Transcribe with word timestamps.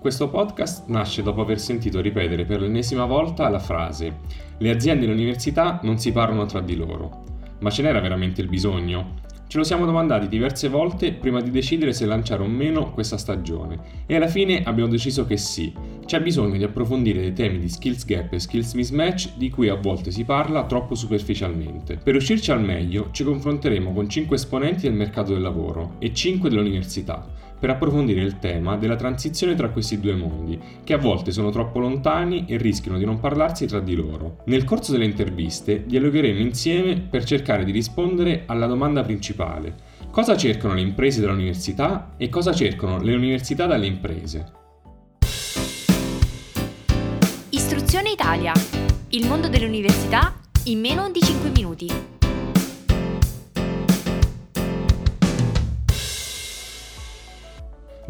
Questo 0.00 0.30
podcast 0.30 0.88
nasce 0.88 1.22
dopo 1.22 1.42
aver 1.42 1.60
sentito 1.60 2.00
ripetere 2.00 2.46
per 2.46 2.62
l'ennesima 2.62 3.04
volta 3.04 3.50
la 3.50 3.58
frase 3.58 4.20
Le 4.56 4.70
aziende 4.70 5.04
e 5.04 5.08
le 5.08 5.12
università 5.12 5.78
non 5.82 5.98
si 5.98 6.10
parlano 6.10 6.46
tra 6.46 6.62
di 6.62 6.74
loro. 6.74 7.24
Ma 7.58 7.68
ce 7.68 7.82
n'era 7.82 8.00
veramente 8.00 8.40
il 8.40 8.48
bisogno? 8.48 9.18
Ce 9.46 9.58
lo 9.58 9.62
siamo 9.62 9.84
domandati 9.84 10.26
diverse 10.26 10.68
volte 10.68 11.12
prima 11.12 11.42
di 11.42 11.50
decidere 11.50 11.92
se 11.92 12.06
lanciare 12.06 12.42
o 12.42 12.46
meno 12.46 12.92
questa 12.92 13.18
stagione 13.18 13.78
e 14.06 14.16
alla 14.16 14.28
fine 14.28 14.62
abbiamo 14.62 14.88
deciso 14.88 15.26
che 15.26 15.36
sì, 15.36 15.70
c'è 16.06 16.22
bisogno 16.22 16.56
di 16.56 16.64
approfondire 16.64 17.20
dei 17.20 17.34
temi 17.34 17.58
di 17.58 17.68
skills 17.68 18.06
gap 18.06 18.32
e 18.32 18.38
skills 18.38 18.72
mismatch 18.72 19.36
di 19.36 19.50
cui 19.50 19.68
a 19.68 19.74
volte 19.74 20.12
si 20.12 20.24
parla 20.24 20.64
troppo 20.64 20.94
superficialmente. 20.94 21.98
Per 22.02 22.14
uscirci 22.14 22.50
al 22.52 22.62
meglio 22.62 23.08
ci 23.10 23.22
confronteremo 23.22 23.92
con 23.92 24.08
5 24.08 24.34
esponenti 24.34 24.82
del 24.82 24.94
mercato 24.94 25.34
del 25.34 25.42
lavoro 25.42 25.96
e 25.98 26.14
5 26.14 26.48
dell'università 26.48 27.49
per 27.60 27.70
approfondire 27.70 28.22
il 28.22 28.38
tema 28.38 28.76
della 28.76 28.96
transizione 28.96 29.54
tra 29.54 29.68
questi 29.68 30.00
due 30.00 30.14
mondi, 30.14 30.58
che 30.82 30.94
a 30.94 30.98
volte 30.98 31.30
sono 31.30 31.50
troppo 31.50 31.78
lontani 31.78 32.46
e 32.48 32.56
rischiano 32.56 32.96
di 32.96 33.04
non 33.04 33.20
parlarsi 33.20 33.66
tra 33.66 33.78
di 33.78 33.94
loro. 33.94 34.38
Nel 34.46 34.64
corso 34.64 34.92
delle 34.92 35.04
interviste 35.04 35.84
dialogheremo 35.84 36.40
insieme 36.40 36.96
per 36.96 37.24
cercare 37.24 37.64
di 37.64 37.70
rispondere 37.70 38.44
alla 38.46 38.66
domanda 38.66 39.02
principale. 39.02 39.88
Cosa 40.10 40.36
cercano 40.36 40.74
le 40.74 40.80
imprese 40.80 41.20
dall'università 41.20 42.14
e 42.16 42.28
cosa 42.30 42.52
cercano 42.54 42.98
le 42.98 43.14
università 43.14 43.66
dalle 43.66 43.86
imprese? 43.86 44.52
Istruzione 47.50 48.10
Italia. 48.10 48.52
Il 49.10 49.26
mondo 49.26 49.48
delle 49.48 49.66
università 49.66 50.34
in 50.64 50.80
meno 50.80 51.10
di 51.10 51.20
5 51.20 51.50
minuti. 51.50 52.19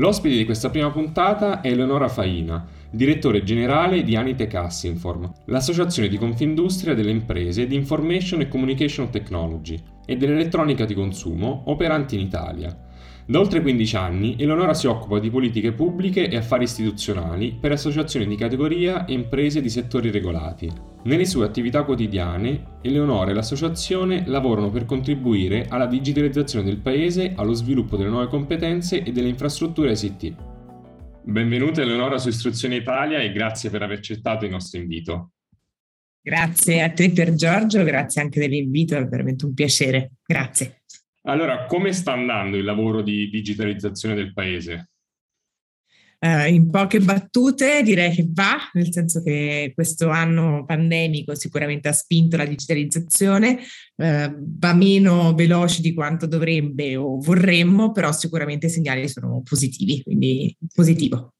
L'ospite 0.00 0.34
di 0.34 0.46
questa 0.46 0.70
prima 0.70 0.90
puntata 0.90 1.60
è 1.60 1.68
Eleonora 1.68 2.09
Faina, 2.09 2.66
direttore 2.88 3.42
generale 3.42 4.02
di 4.02 4.16
Anitech 4.16 4.54
Assinform, 4.54 5.30
l'associazione 5.45 6.09
di 6.09 6.16
Confindustria 6.16 6.95
delle 6.95 7.10
imprese 7.10 7.66
di 7.66 7.74
Information 7.74 8.40
e 8.40 8.48
Communication 8.48 9.10
Technology 9.10 9.78
e 10.06 10.16
dell'elettronica 10.16 10.87
di 10.87 10.95
consumo 10.95 11.65
operanti 11.66 12.15
in 12.15 12.23
Italia. 12.23 12.74
Da 13.30 13.38
oltre 13.38 13.60
15 13.60 13.95
anni 13.95 14.34
Eleonora 14.40 14.74
si 14.74 14.88
occupa 14.88 15.20
di 15.20 15.30
politiche 15.30 15.70
pubbliche 15.70 16.28
e 16.28 16.36
affari 16.36 16.64
istituzionali 16.64 17.56
per 17.60 17.70
associazioni 17.70 18.26
di 18.26 18.34
categoria 18.34 19.04
e 19.04 19.12
imprese 19.12 19.60
di 19.60 19.70
settori 19.70 20.10
regolati. 20.10 20.68
Nelle 21.04 21.24
sue 21.24 21.46
attività 21.46 21.84
quotidiane, 21.84 22.78
Eleonora 22.82 23.30
e 23.30 23.34
l'associazione 23.34 24.24
lavorano 24.26 24.70
per 24.70 24.84
contribuire 24.84 25.66
alla 25.68 25.87
digitalizzazione 25.87 26.64
del 26.64 26.78
paese, 26.78 27.34
allo 27.37 27.52
sviluppo 27.52 27.96
delle 27.96 28.09
nuove 28.09 28.26
competenze 28.26 29.00
e 29.04 29.12
delle 29.12 29.28
infrastrutture 29.28 29.92
ICT. 29.92 30.34
Benvenuta 31.22 31.82
Eleonora 31.82 32.18
su 32.18 32.30
Istruzione 32.30 32.74
Italia 32.74 33.20
e 33.20 33.30
grazie 33.30 33.70
per 33.70 33.82
aver 33.82 33.98
accettato 33.98 34.44
il 34.44 34.50
nostro 34.50 34.80
invito. 34.80 35.30
Grazie 36.20 36.82
a 36.82 36.90
te 36.90 37.12
per 37.12 37.34
Giorgio, 37.34 37.84
grazie 37.84 38.22
anche 38.22 38.40
dell'invito, 38.40 38.96
è 38.96 39.06
veramente 39.06 39.44
un 39.44 39.54
piacere. 39.54 40.15
Grazie. 40.26 40.80
Allora, 41.23 41.66
come 41.66 41.93
sta 41.93 42.13
andando 42.13 42.57
il 42.57 42.65
lavoro 42.65 43.02
di 43.02 43.29
digitalizzazione 43.29 44.15
del 44.15 44.32
paese? 44.32 44.90
Uh, 46.23 46.52
in 46.52 46.68
poche 46.68 47.01
battute 47.01 47.82
direi 47.82 48.15
che 48.15 48.27
va, 48.29 48.59
nel 48.74 48.93
senso 48.93 49.23
che 49.23 49.73
questo 49.74 50.10
anno 50.10 50.66
pandemico 50.66 51.35
sicuramente 51.35 51.88
ha 51.88 51.93
spinto 51.93 52.37
la 52.37 52.45
digitalizzazione, 52.45 53.59
uh, 53.96 54.35
va 54.37 54.74
meno 54.74 55.35
veloce 55.35 55.80
di 55.80 55.95
quanto 55.95 56.27
dovrebbe 56.27 56.95
o 56.96 57.18
vorremmo, 57.18 57.93
però 57.93 58.12
sicuramente 58.12 58.66
i 58.66 58.71
segnali 58.71 59.09
sono 59.09 59.40
positivi, 59.43 60.02
quindi 60.02 60.55
positivo. 60.74 61.37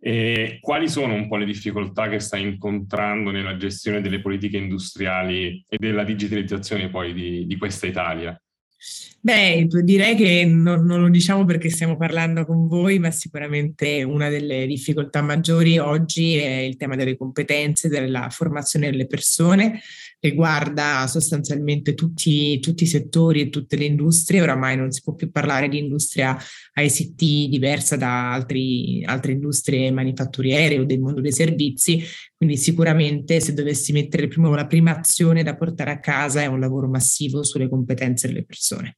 E 0.00 0.58
quali 0.60 0.88
sono 0.88 1.14
un 1.14 1.28
po' 1.28 1.36
le 1.36 1.44
difficoltà 1.44 2.08
che 2.08 2.18
stai 2.18 2.42
incontrando 2.42 3.30
nella 3.30 3.56
gestione 3.56 4.00
delle 4.00 4.20
politiche 4.20 4.56
industriali 4.56 5.64
e 5.68 5.76
della 5.76 6.02
digitalizzazione 6.02 6.88
poi 6.88 7.12
di, 7.12 7.46
di 7.46 7.56
questa 7.56 7.86
Italia? 7.86 8.40
Beh, 9.20 9.66
direi 9.82 10.14
che 10.14 10.44
non, 10.44 10.84
non, 10.86 11.00
lo 11.00 11.08
diciamo 11.08 11.44
perché 11.44 11.68
stiamo 11.68 11.96
parlando 11.96 12.46
con 12.46 12.68
voi, 12.68 12.98
ma 13.00 13.10
sicuramente 13.10 14.04
una 14.04 14.28
delle 14.28 14.66
difficoltà 14.66 15.20
maggiori 15.22 15.78
oggi 15.78 16.36
è 16.36 16.60
il 16.60 16.76
tema 16.76 16.94
delle 16.94 17.16
competenze, 17.16 17.88
della 17.88 18.30
formazione 18.30 18.90
delle 18.90 19.06
persone, 19.06 19.80
riguarda 20.20 21.06
sostanzialmente 21.06 21.94
tutti, 21.94 22.58
tutti 22.60 22.84
i 22.84 22.86
settori 22.86 23.40
e 23.40 23.48
tutte 23.50 23.76
le 23.76 23.84
industrie, 23.84 24.40
oramai 24.40 24.76
non 24.76 24.90
si 24.90 25.00
può 25.02 25.14
più 25.14 25.30
parlare 25.30 25.68
di 25.68 25.78
industria 25.78 26.36
ICT 26.74 27.48
diversa 27.48 27.96
da 27.96 28.32
altri, 28.32 29.04
altre 29.04 29.32
industrie 29.32 29.90
manifatturiere 29.90 30.78
o 30.78 30.84
del 30.84 31.00
mondo 31.00 31.20
dei 31.20 31.32
servizi, 31.32 32.02
quindi 32.36 32.56
sicuramente 32.56 33.40
se 33.40 33.54
dovessi 33.54 33.92
mettere 33.92 34.28
prima, 34.28 34.48
la 34.50 34.66
prima 34.66 34.96
azione 34.96 35.42
da 35.42 35.56
portare 35.56 35.90
a 35.92 36.00
casa 36.00 36.42
è 36.42 36.46
un 36.46 36.60
lavoro 36.60 36.88
massivo 36.88 37.42
sulle 37.44 37.68
competenze 37.68 38.26
delle 38.28 38.44
persone. 38.44 38.96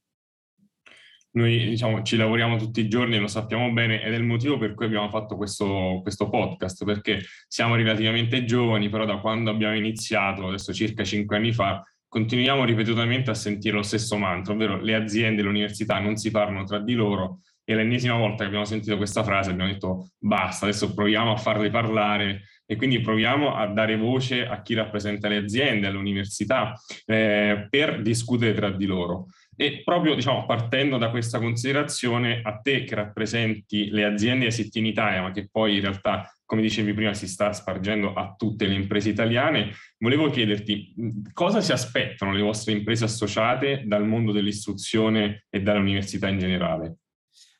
Noi 1.33 1.69
diciamo, 1.69 2.01
ci 2.03 2.17
lavoriamo 2.17 2.57
tutti 2.57 2.81
i 2.81 2.89
giorni, 2.89 3.17
lo 3.17 3.27
sappiamo 3.27 3.71
bene 3.71 4.01
ed 4.03 4.13
è 4.13 4.17
il 4.17 4.23
motivo 4.23 4.57
per 4.57 4.73
cui 4.73 4.85
abbiamo 4.85 5.09
fatto 5.09 5.37
questo, 5.37 5.99
questo 6.01 6.29
podcast, 6.29 6.83
perché 6.83 7.21
siamo 7.47 7.75
relativamente 7.75 8.43
giovani, 8.43 8.89
però 8.89 9.05
da 9.05 9.17
quando 9.17 9.49
abbiamo 9.49 9.75
iniziato, 9.75 10.47
adesso 10.47 10.73
circa 10.73 11.03
cinque 11.05 11.37
anni 11.37 11.53
fa, 11.53 11.83
continuiamo 12.07 12.65
ripetutamente 12.65 13.29
a 13.31 13.33
sentire 13.33 13.77
lo 13.77 13.83
stesso 13.83 14.17
mantra, 14.17 14.53
ovvero 14.53 14.81
le 14.81 14.93
aziende, 14.95 15.41
le 15.41 15.47
università 15.47 15.99
non 15.99 16.17
si 16.17 16.29
parlano 16.31 16.65
tra 16.65 16.79
di 16.79 16.93
loro 16.93 17.39
e 17.63 17.75
l'ennesima 17.75 18.15
volta 18.15 18.39
che 18.39 18.45
abbiamo 18.45 18.65
sentito 18.65 18.97
questa 18.97 19.23
frase 19.23 19.51
abbiamo 19.51 19.71
detto 19.71 20.09
basta, 20.17 20.65
adesso 20.65 20.93
proviamo 20.93 21.31
a 21.31 21.37
farle 21.37 21.69
parlare 21.69 22.41
e 22.65 22.75
quindi 22.75 22.99
proviamo 22.99 23.55
a 23.55 23.67
dare 23.67 23.95
voce 23.97 24.45
a 24.45 24.61
chi 24.61 24.73
rappresenta 24.73 25.27
le 25.27 25.37
aziende, 25.37 25.87
alle 25.87 25.97
università, 25.97 26.73
eh, 27.05 27.67
per 27.69 28.01
discutere 28.01 28.53
tra 28.53 28.71
di 28.71 28.85
loro. 28.85 29.27
E 29.61 29.83
proprio 29.83 30.15
diciamo, 30.15 30.47
partendo 30.47 30.97
da 30.97 31.11
questa 31.11 31.37
considerazione, 31.37 32.41
a 32.43 32.57
te 32.57 32.83
che 32.83 32.95
rappresenti 32.95 33.91
le 33.91 34.05
aziende 34.05 34.47
ICT 34.47 34.75
in 34.77 34.87
Italia, 34.87 35.21
ma 35.21 35.29
che 35.29 35.49
poi 35.51 35.75
in 35.75 35.81
realtà, 35.81 36.35
come 36.43 36.63
dicevi 36.63 36.95
prima, 36.95 37.13
si 37.13 37.27
sta 37.27 37.53
spargendo 37.53 38.15
a 38.15 38.33
tutte 38.35 38.65
le 38.65 38.73
imprese 38.73 39.09
italiane, 39.09 39.69
volevo 39.99 40.31
chiederti 40.31 40.95
cosa 41.31 41.61
si 41.61 41.71
aspettano 41.71 42.33
le 42.33 42.41
vostre 42.41 42.71
imprese 42.71 43.03
associate 43.03 43.83
dal 43.85 44.07
mondo 44.07 44.31
dell'istruzione 44.31 45.45
e 45.47 45.61
dall'università 45.61 46.27
in 46.27 46.39
generale? 46.39 46.95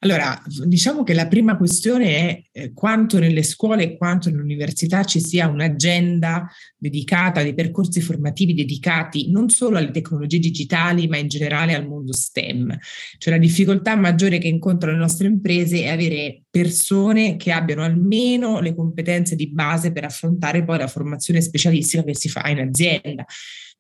Allora, 0.03 0.41
diciamo 0.65 1.03
che 1.03 1.13
la 1.13 1.27
prima 1.27 1.55
questione 1.57 2.05
è 2.07 2.43
eh, 2.51 2.73
quanto 2.73 3.19
nelle 3.19 3.43
scuole 3.43 3.83
e 3.83 3.97
quanto 3.97 4.31
nell'università 4.31 5.03
ci 5.03 5.19
sia 5.19 5.47
un'agenda 5.47 6.47
dedicata, 6.75 7.43
dei 7.43 7.53
percorsi 7.53 8.01
formativi 8.01 8.55
dedicati 8.55 9.29
non 9.29 9.49
solo 9.49 9.77
alle 9.77 9.91
tecnologie 9.91 10.39
digitali, 10.39 11.07
ma 11.07 11.17
in 11.17 11.27
generale 11.27 11.75
al 11.75 11.87
mondo 11.87 12.13
STEM. 12.13 12.75
Cioè 13.19 13.33
la 13.33 13.39
difficoltà 13.39 13.95
maggiore 13.95 14.39
che 14.39 14.47
incontrano 14.47 14.97
le 14.97 15.03
nostre 15.03 15.27
imprese 15.27 15.83
è 15.83 15.89
avere 15.89 16.45
persone 16.49 17.35
che 17.35 17.51
abbiano 17.51 17.83
almeno 17.83 18.59
le 18.59 18.73
competenze 18.73 19.35
di 19.35 19.51
base 19.51 19.91
per 19.91 20.05
affrontare 20.05 20.63
poi 20.63 20.79
la 20.79 20.87
formazione 20.87 21.41
specialistica 21.41 22.03
che 22.03 22.15
si 22.15 22.27
fa 22.27 22.49
in 22.49 22.59
azienda 22.59 23.23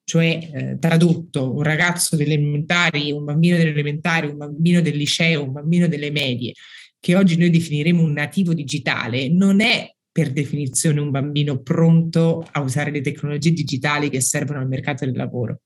cioè 0.03 0.49
eh, 0.53 0.77
tradotto 0.79 1.53
un 1.53 1.63
ragazzo 1.63 2.15
delle 2.15 2.33
elementari, 2.33 3.11
un 3.11 3.23
bambino 3.23 3.57
delle 3.57 3.69
elementari, 3.69 4.27
un 4.27 4.37
bambino 4.37 4.81
del 4.81 4.97
liceo, 4.97 5.43
un 5.43 5.51
bambino 5.51 5.87
delle 5.87 6.11
medie, 6.11 6.53
che 6.99 7.15
oggi 7.15 7.37
noi 7.37 7.49
definiremo 7.49 8.01
un 8.01 8.11
nativo 8.11 8.53
digitale, 8.53 9.29
non 9.29 9.61
è 9.61 9.93
per 10.11 10.31
definizione 10.31 10.99
un 10.99 11.09
bambino 11.09 11.61
pronto 11.61 12.45
a 12.51 12.61
usare 12.61 12.91
le 12.91 13.01
tecnologie 13.01 13.51
digitali 13.51 14.09
che 14.09 14.19
servono 14.19 14.59
al 14.59 14.67
mercato 14.67 15.05
del 15.05 15.15
lavoro. 15.15 15.61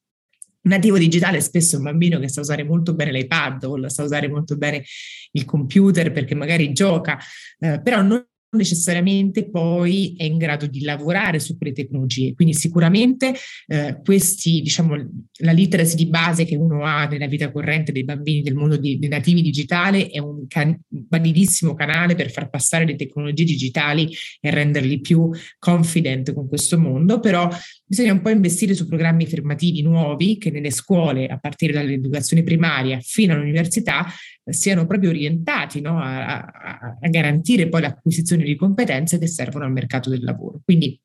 Un 0.62 0.72
nativo 0.72 0.98
digitale 0.98 1.38
è 1.38 1.42
spesso 1.42 1.78
un 1.78 1.84
bambino 1.84 2.20
che 2.20 2.30
sa 2.30 2.42
usare 2.42 2.64
molto 2.64 2.94
bene 2.94 3.12
l'iPad 3.12 3.64
o 3.64 3.88
sa 3.90 4.04
usare 4.04 4.28
molto 4.28 4.56
bene 4.58 4.84
il 5.32 5.46
computer 5.46 6.12
perché 6.12 6.36
magari 6.36 6.72
gioca, 6.74 7.20
eh, 7.60 7.82
però 7.82 8.02
non 8.02 8.24
necessariamente 8.56 9.50
poi 9.50 10.16
è 10.18 10.24
in 10.24 10.38
grado 10.38 10.66
di 10.68 10.82
lavorare 10.82 11.40
su 11.40 11.58
quelle 11.58 11.74
tecnologie. 11.74 12.34
Quindi 12.34 12.54
sicuramente 12.54 13.34
eh, 13.68 14.00
questi, 14.04 14.62
diciamo, 14.62 14.96
la 15.40 15.52
literacy 15.52 15.96
di 15.96 16.08
base 16.08 16.46
che 16.46 16.56
uno 16.56 16.84
ha 16.84 17.06
nella 17.06 17.28
vita 17.28 17.52
corrente 17.52 17.92
dei 17.92 18.04
bambini 18.04 18.42
del 18.42 18.56
mondo 18.56 18.78
di, 18.78 18.98
dei 18.98 19.10
nativi 19.10 19.42
digitali 19.42 20.10
è 20.10 20.20
un, 20.20 20.48
can- 20.48 20.80
validissimo 20.88 21.74
canale 21.74 22.16
per 22.16 22.32
far 22.32 22.50
passare 22.50 22.86
le 22.86 22.96
tecnologie 22.96 23.44
digitali 23.44 24.10
e 24.40 24.50
renderli 24.50 25.00
più 25.00 25.30
confident 25.60 26.34
con 26.34 26.48
questo 26.48 26.80
mondo, 26.80 27.20
però 27.20 27.50
bisogna 27.88 28.14
un 28.14 28.22
po' 28.22 28.30
investire 28.30 28.74
su 28.74 28.88
programmi 28.88 29.28
formativi 29.28 29.82
nuovi 29.82 30.38
che 30.38 30.50
nelle 30.50 30.72
scuole, 30.72 31.28
a 31.28 31.38
partire 31.38 31.74
dall'educazione 31.74 32.44
primaria 32.44 33.00
fino 33.00 33.34
all'università, 33.34 34.08
siano 34.44 34.86
proprio 34.86 35.10
orientati 35.10 35.82
no, 35.82 36.00
a, 36.00 36.40
a, 36.40 37.08
garantire 37.10 37.70
poi 37.70 37.82
l'acquisizione 37.82 38.44
di 38.44 38.56
competenze 38.56 39.18
che 39.20 39.28
servono 39.28 39.66
al 39.66 39.72
mercato 39.72 40.10
del 40.10 40.24
lavoro. 40.24 40.62
Quindi 40.64 41.00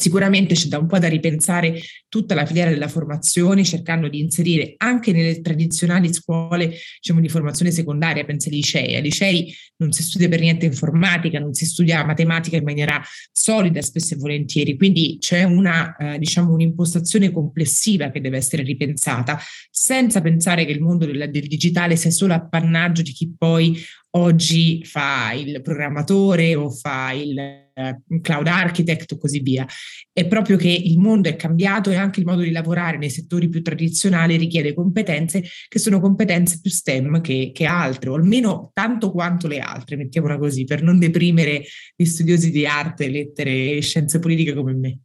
Sicuramente 0.00 0.54
c'è 0.54 0.68
da 0.68 0.78
un 0.78 0.86
po' 0.86 1.00
da 1.00 1.08
ripensare 1.08 1.80
tutta 2.08 2.36
la 2.36 2.46
filiera 2.46 2.70
della 2.70 2.86
formazione, 2.86 3.64
cercando 3.64 4.06
di 4.06 4.20
inserire 4.20 4.74
anche 4.76 5.10
nelle 5.10 5.40
tradizionali 5.40 6.14
scuole 6.14 6.72
diciamo, 7.00 7.20
di 7.20 7.28
formazione 7.28 7.72
secondaria, 7.72 8.24
penso 8.24 8.48
ai 8.48 8.54
licei. 8.54 8.94
Ai 8.94 9.02
licei 9.02 9.52
non 9.78 9.90
si 9.90 10.04
studia 10.04 10.28
per 10.28 10.38
niente 10.38 10.66
informatica, 10.66 11.40
non 11.40 11.52
si 11.52 11.66
studia 11.66 12.04
matematica 12.04 12.56
in 12.56 12.62
maniera 12.62 13.02
solida 13.32 13.82
spesso 13.82 14.14
e 14.14 14.18
volentieri, 14.18 14.76
quindi 14.76 15.16
c'è 15.18 15.42
una, 15.42 15.96
eh, 15.96 16.18
diciamo, 16.18 16.52
un'impostazione 16.52 17.32
complessiva 17.32 18.10
che 18.10 18.20
deve 18.20 18.36
essere 18.36 18.62
ripensata, 18.62 19.36
senza 19.68 20.20
pensare 20.20 20.64
che 20.64 20.70
il 20.70 20.80
mondo 20.80 21.06
del, 21.06 21.28
del 21.28 21.48
digitale 21.48 21.96
sia 21.96 22.12
solo 22.12 22.34
appannaggio 22.34 23.02
di 23.02 23.10
chi 23.10 23.34
poi 23.36 23.76
oggi 24.10 24.84
fa 24.84 25.32
il 25.32 25.60
programmatore 25.60 26.54
o 26.54 26.70
fa 26.70 27.10
il 27.10 27.67
eh, 27.78 28.20
cloud 28.20 28.46
architect 28.48 29.12
o 29.12 29.18
così 29.18 29.40
via. 29.40 29.66
È 30.12 30.26
proprio 30.26 30.56
che 30.56 30.68
il 30.68 30.98
mondo 30.98 31.28
è 31.28 31.36
cambiato 31.36 31.90
e 31.90 31.96
anche 31.96 32.20
il 32.20 32.26
modo 32.26 32.42
di 32.42 32.50
lavorare 32.50 32.98
nei 32.98 33.10
settori 33.10 33.48
più 33.48 33.62
tradizionali 33.62 34.36
richiede 34.36 34.74
competenze 34.74 35.44
che 35.68 35.78
sono 35.78 36.00
competenze 36.00 36.58
più 36.60 36.70
STEM 36.70 37.20
che, 37.20 37.52
che 37.54 37.66
altre, 37.66 38.10
o 38.10 38.14
almeno 38.14 38.70
tanto 38.72 39.12
quanto 39.12 39.46
le 39.46 39.60
altre, 39.60 39.96
mettiamola 39.96 40.38
così, 40.38 40.64
per 40.64 40.82
non 40.82 40.98
deprimere 40.98 41.64
gli 41.94 42.04
studiosi 42.04 42.50
di 42.50 42.66
arte, 42.66 43.08
lettere 43.08 43.76
e 43.76 43.80
scienze 43.80 44.18
politiche 44.18 44.54
come 44.54 44.74
me. 44.74 44.98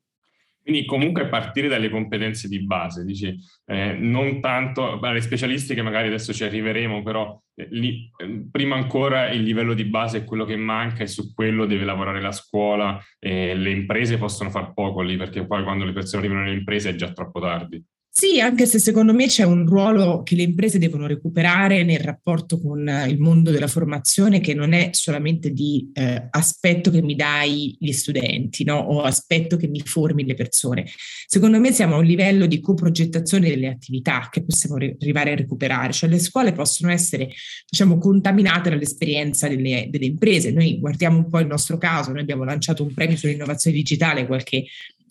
Quindi 0.63 0.85
comunque 0.85 1.27
partire 1.27 1.67
dalle 1.67 1.89
competenze 1.89 2.47
di 2.47 2.65
base, 2.65 3.03
dici, 3.03 3.35
eh, 3.65 3.91
non 3.93 4.39
tanto, 4.39 4.97
alle 4.99 5.19
specialistiche 5.19 5.81
magari 5.81 6.07
adesso 6.07 6.31
ci 6.31 6.45
arriveremo, 6.45 7.03
però 7.03 7.37
eh, 7.53 7.67
lì, 7.71 8.09
eh, 8.17 8.47
prima 8.49 8.75
ancora 8.77 9.29
il 9.29 9.43
livello 9.43 9.73
di 9.73 9.83
base 9.83 10.19
è 10.19 10.23
quello 10.23 10.45
che 10.45 10.55
manca 10.55 11.03
e 11.03 11.07
su 11.07 11.33
quello 11.33 11.65
deve 11.65 11.83
lavorare 11.83 12.21
la 12.21 12.31
scuola 12.31 12.97
e 13.19 13.55
le 13.55 13.71
imprese 13.71 14.17
possono 14.17 14.49
far 14.49 14.73
poco 14.73 15.01
lì 15.01 15.17
perché 15.17 15.45
poi 15.45 15.63
quando 15.63 15.83
le 15.83 15.91
persone 15.91 16.23
arrivano 16.23 16.45
alle 16.45 16.57
imprese 16.57 16.91
è 16.91 16.95
già 16.95 17.11
troppo 17.11 17.41
tardi. 17.41 17.83
Sì, 18.15 18.39
anche 18.39 18.67
se 18.67 18.77
secondo 18.77 19.11
me 19.11 19.25
c'è 19.25 19.43
un 19.43 19.65
ruolo 19.65 20.21
che 20.21 20.35
le 20.35 20.43
imprese 20.43 20.77
devono 20.77 21.07
recuperare 21.07 21.83
nel 21.83 21.99
rapporto 21.99 22.61
con 22.61 22.87
il 23.07 23.17
mondo 23.17 23.49
della 23.49 23.65
formazione 23.65 24.39
che 24.39 24.53
non 24.53 24.73
è 24.73 24.89
solamente 24.91 25.49
di 25.51 25.89
eh, 25.93 26.27
aspetto 26.29 26.91
che 26.91 27.01
mi 27.01 27.15
dai 27.15 27.75
gli 27.79 27.91
studenti 27.91 28.65
no? 28.65 28.77
o 28.77 29.01
aspetto 29.01 29.57
che 29.57 29.67
mi 29.67 29.79
formi 29.79 30.25
le 30.25 30.35
persone. 30.35 30.85
Secondo 31.25 31.59
me 31.59 31.71
siamo 31.71 31.95
a 31.95 31.97
un 31.97 32.05
livello 32.05 32.45
di 32.45 32.59
coprogettazione 32.59 33.49
delle 33.49 33.67
attività 33.67 34.29
che 34.31 34.43
possiamo 34.43 34.77
re- 34.77 34.95
arrivare 35.01 35.31
a 35.31 35.35
recuperare, 35.35 35.91
cioè 35.91 36.07
le 36.07 36.19
scuole 36.19 36.51
possono 36.51 36.91
essere 36.91 37.31
diciamo 37.67 37.97
contaminate 37.97 38.69
dall'esperienza 38.69 39.47
delle, 39.47 39.87
delle 39.89 40.05
imprese. 40.05 40.51
Noi 40.51 40.77
guardiamo 40.77 41.17
un 41.17 41.29
po' 41.31 41.39
il 41.39 41.47
nostro 41.47 41.79
caso, 41.79 42.11
noi 42.11 42.21
abbiamo 42.21 42.43
lanciato 42.43 42.83
un 42.83 42.93
premio 42.93 43.17
sull'innovazione 43.17 43.75
digitale 43.75 44.27
qualche 44.27 44.65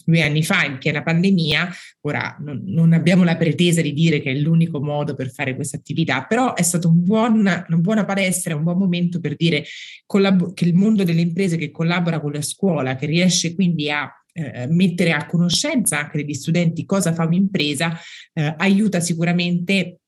due 0.05 0.23
anni 0.23 0.43
fa 0.43 0.65
in 0.65 0.79
piena 0.79 1.03
pandemia, 1.03 1.69
ora 2.03 2.37
non, 2.41 2.63
non, 2.67 2.93
abbiamo 2.93 3.25
la 3.25 3.37
pretesa 3.37 3.81
di 3.81 3.93
dire 3.93 4.21
che 4.21 4.33
è 4.33 4.35
l'unico 4.35 4.81
modo 4.81 5.15
per 5.15 5.31
fare 5.31 5.55
questa 5.55 5.77
attività, 5.77 6.25
però 6.25 6.55
è 6.55 6.63
stata 6.63 6.89
un 6.89 7.03
buon, 7.03 7.39
una 7.39 7.67
buona 7.69 8.05
palestra, 8.05 8.57
un 8.57 8.63
buon 8.63 8.79
momento 8.79 9.21
per 9.21 9.37
dire 9.37 9.65
collab- 10.07 10.55
che 10.55 10.65
il 10.65 10.75
mondo 10.75 11.05
delle 11.05 11.21
imprese 11.21 11.57
che 11.57 11.71
collabora 11.71 12.21
con 12.21 12.33
la 12.33 12.43
scuola, 12.43 12.97
che 12.97 13.07
riesce 13.07 13.55
quindi 13.55 13.91
a 13.91 14.11
eh, 14.33 14.67
mettere 14.69 15.13
a 15.13 15.27
conoscenza 15.27 15.99
anche 15.99 16.19
degli 16.19 16.35
studenti 16.35 16.85
cosa 16.85 17.13
fa 17.13 17.25
un'impresa, 17.25 17.99
eh, 18.33 18.55
aiuta 18.59 19.01
sicuramente 19.01 20.02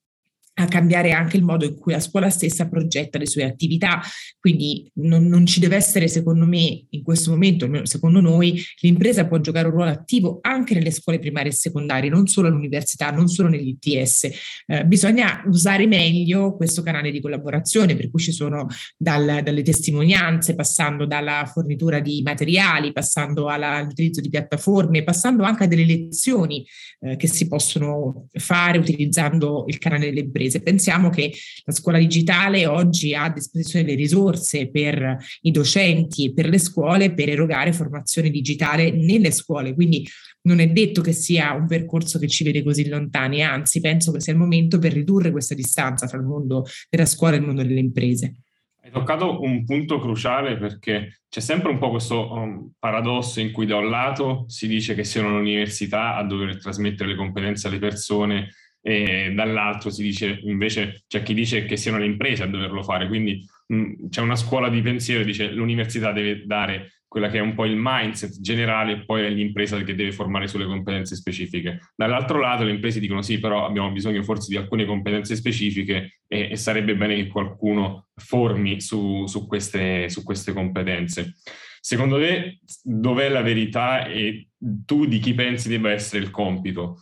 a 0.55 0.67
cambiare 0.67 1.13
anche 1.13 1.37
il 1.37 1.43
modo 1.43 1.65
in 1.65 1.77
cui 1.77 1.93
la 1.93 2.01
scuola 2.01 2.31
stessa 2.31 2.69
progetta 2.69 3.19
le 3.19 3.27
sue 3.27 3.45
attività. 3.45 4.01
Quindi 4.39 4.89
non, 4.95 5.27
non, 5.27 5.47
ci 5.47 5.59
deve 5.59 5.77
essere, 5.77 6.07
secondo 6.07 6.47
me, 6.47 6.85
in 6.91 7.03
questo 7.03 7.31
momento, 7.31 7.69
secondo 7.85 8.21
noi, 8.21 8.63
l'impresa 8.81 9.27
può 9.27 9.41
giocare 9.41 9.67
un 9.67 9.73
ruolo 9.73 9.91
attivo 9.91 10.39
anche 10.43 10.75
nelle 10.75 10.93
scuole 10.93 11.19
primarie 11.19 11.51
e 11.51 11.55
secondarie, 11.55 12.09
non 12.09 12.27
solo 12.27 12.49
all'università, 12.49 13.11
non 13.11 13.27
solo 13.27 13.49
negli 13.49 13.77
ITS. 13.81 14.29
Eh, 14.67 14.85
bisogna 14.85 15.43
usare 15.47 15.87
meglio 15.87 16.55
questo 16.55 16.83
canale 16.83 17.11
di 17.11 17.21
collaborazione, 17.21 17.97
per 17.97 18.11
cui 18.11 18.21
ci 18.21 18.33
sono 18.33 18.67
dal, 18.97 19.41
dalle 19.43 19.63
testimonianze, 19.63 20.55
passando 20.55 21.05
dalla 21.05 21.51
fornitura 21.53 21.99
di 21.99 22.23
materiali, 22.23 22.93
passando 22.93 23.49
alla, 23.49 23.77
all'utilizzo 23.77 24.21
di 24.21 24.29
piattaforme, 24.29 25.03
passando 25.03 25.43
anche 25.43 25.65
a 25.65 25.67
delle 25.67 25.85
lezioni 25.85 26.65
eh, 27.01 27.17
che 27.17 27.27
si 27.27 27.49
possono 27.49 28.29
fare 28.35 28.79
utilizzando 28.79 29.65
il 29.67 29.79
canale 29.79 30.07
delle 30.07 30.21
imprese 30.21 30.43
imprese. 30.45 30.63
Pensiamo 30.63 31.11
che 31.11 31.33
la 31.65 31.73
scuola 31.73 31.99
digitale 31.99 32.67
oggi 32.67 33.15
ha 33.15 33.25
a 33.25 33.33
disposizione 33.33 33.87
le 33.87 33.95
risorse 33.95 34.71
per 34.71 35.17
i 35.43 35.51
docenti 35.51 36.27
e 36.27 36.33
per 36.33 36.49
le 36.49 36.59
scuole 36.59 37.13
per 37.13 37.29
erogare 37.29 37.73
formazione 37.73 38.31
digitale 38.31 38.91
nelle 38.91 39.31
scuole, 39.31 39.75
quindi 39.75 40.07
non 40.43 40.61
è 40.61 40.69
detto 40.69 41.01
che 41.01 41.13
sia 41.13 41.53
un 41.55 41.67
percorso 41.67 42.19
che 42.19 42.29
ci 42.29 42.45
vede 42.45 42.63
così 42.63 42.87
lontani, 42.89 43.43
anzi 43.43 43.81
penso 43.81 44.13
che 44.13 44.21
sia 44.21 44.33
il 44.33 44.39
momento 44.39 44.79
per 44.79 44.93
ridurre 44.93 45.31
questa 45.31 45.55
distanza 45.55 46.07
tra 46.07 46.19
il 46.19 46.25
mondo 46.25 46.65
della 46.91 47.07
scuola 47.07 47.35
e 47.35 47.39
il 47.39 47.47
mondo 47.47 47.63
delle 47.63 47.81
imprese. 47.81 48.35
Hai 48.83 48.91
toccato 48.91 49.41
un 49.41 49.65
punto 49.65 49.99
cruciale 49.99 50.59
perché 50.59 51.21
c'è 51.31 51.41
sempre 51.41 51.71
un 51.71 51.79
po' 51.79 51.89
questo 51.89 52.31
um, 52.31 52.71
paradosso 52.79 53.41
in 53.41 53.51
cui 53.51 53.65
da 53.65 53.77
un 53.77 53.89
lato 53.89 54.45
si 54.49 54.69
dice 54.69 54.95
che 54.95 55.05
siano 55.05 55.31
l'università 55.31 56.17
a 56.17 56.23
dover 56.23 56.59
trasmettere 56.59 57.09
le 57.09 57.17
competenze 57.17 57.69
alle 57.69 57.79
persone 57.79 58.51
e 58.87 59.33
dall'altro 59.35 59.89
si 59.89 60.03
dice 60.03 60.41
invece 60.43 61.05
c'è 61.09 61.23
chi 61.23 61.33
dice 61.33 61.65
che 61.65 61.79
siano 61.79 61.97
le 61.97 62.05
imprese 62.05 62.43
a 62.43 62.47
doverlo 62.47 62.83
fare, 62.83 63.09
quindi 63.09 63.43
mh, 63.69 64.09
c'è 64.11 64.21
una 64.21 64.37
scuola 64.37 64.69
di 64.69 64.83
pensiero 64.83 65.21
che 65.21 65.27
dice 65.27 65.51
l'università 65.51 66.13
deve 66.13 66.45
dare 66.45 66.91
quella 67.09 67.31
che 67.31 67.39
è 67.39 67.41
un 67.41 67.55
po' 67.55 67.65
il 67.65 67.77
mindset 67.79 68.41
generale 68.41 68.93
e 68.93 69.05
poi 69.05 69.23
è 69.23 69.31
l'impresa 69.31 69.81
che 69.85 69.95
deve 69.95 70.11
formare 70.11 70.49
sulle 70.49 70.67
competenze 70.67 71.15
specifiche. 71.15 71.93
Dall'altro 71.95 72.41
lato 72.41 72.65
le 72.65 72.73
imprese 72.73 72.99
dicono 72.99 73.23
sì, 73.23 73.39
però 73.39 73.65
abbiamo 73.65 73.93
bisogno 73.93 74.23
forse 74.25 74.49
di 74.51 74.57
alcune 74.57 74.85
competenze 74.85 75.37
specifiche 75.37 76.19
e, 76.27 76.51
e 76.51 76.57
sarebbe 76.57 76.97
bene 76.97 77.15
che 77.15 77.29
qualcuno 77.29 78.09
formi 78.17 78.81
su, 78.81 79.27
su, 79.27 79.47
queste, 79.47 80.09
su 80.09 80.25
queste 80.25 80.53
competenze. 80.53 81.37
Secondo 81.81 82.19
te 82.19 82.59
dov'è 82.83 83.29
la 83.29 83.43
verità 83.43 84.07
e 84.07 84.49
tu 84.85 85.07
di 85.07 85.21
chi 85.21 85.35
pensi 85.35 85.69
debba 85.69 85.93
essere 85.93 86.21
il 86.21 86.33
compito? 86.33 86.99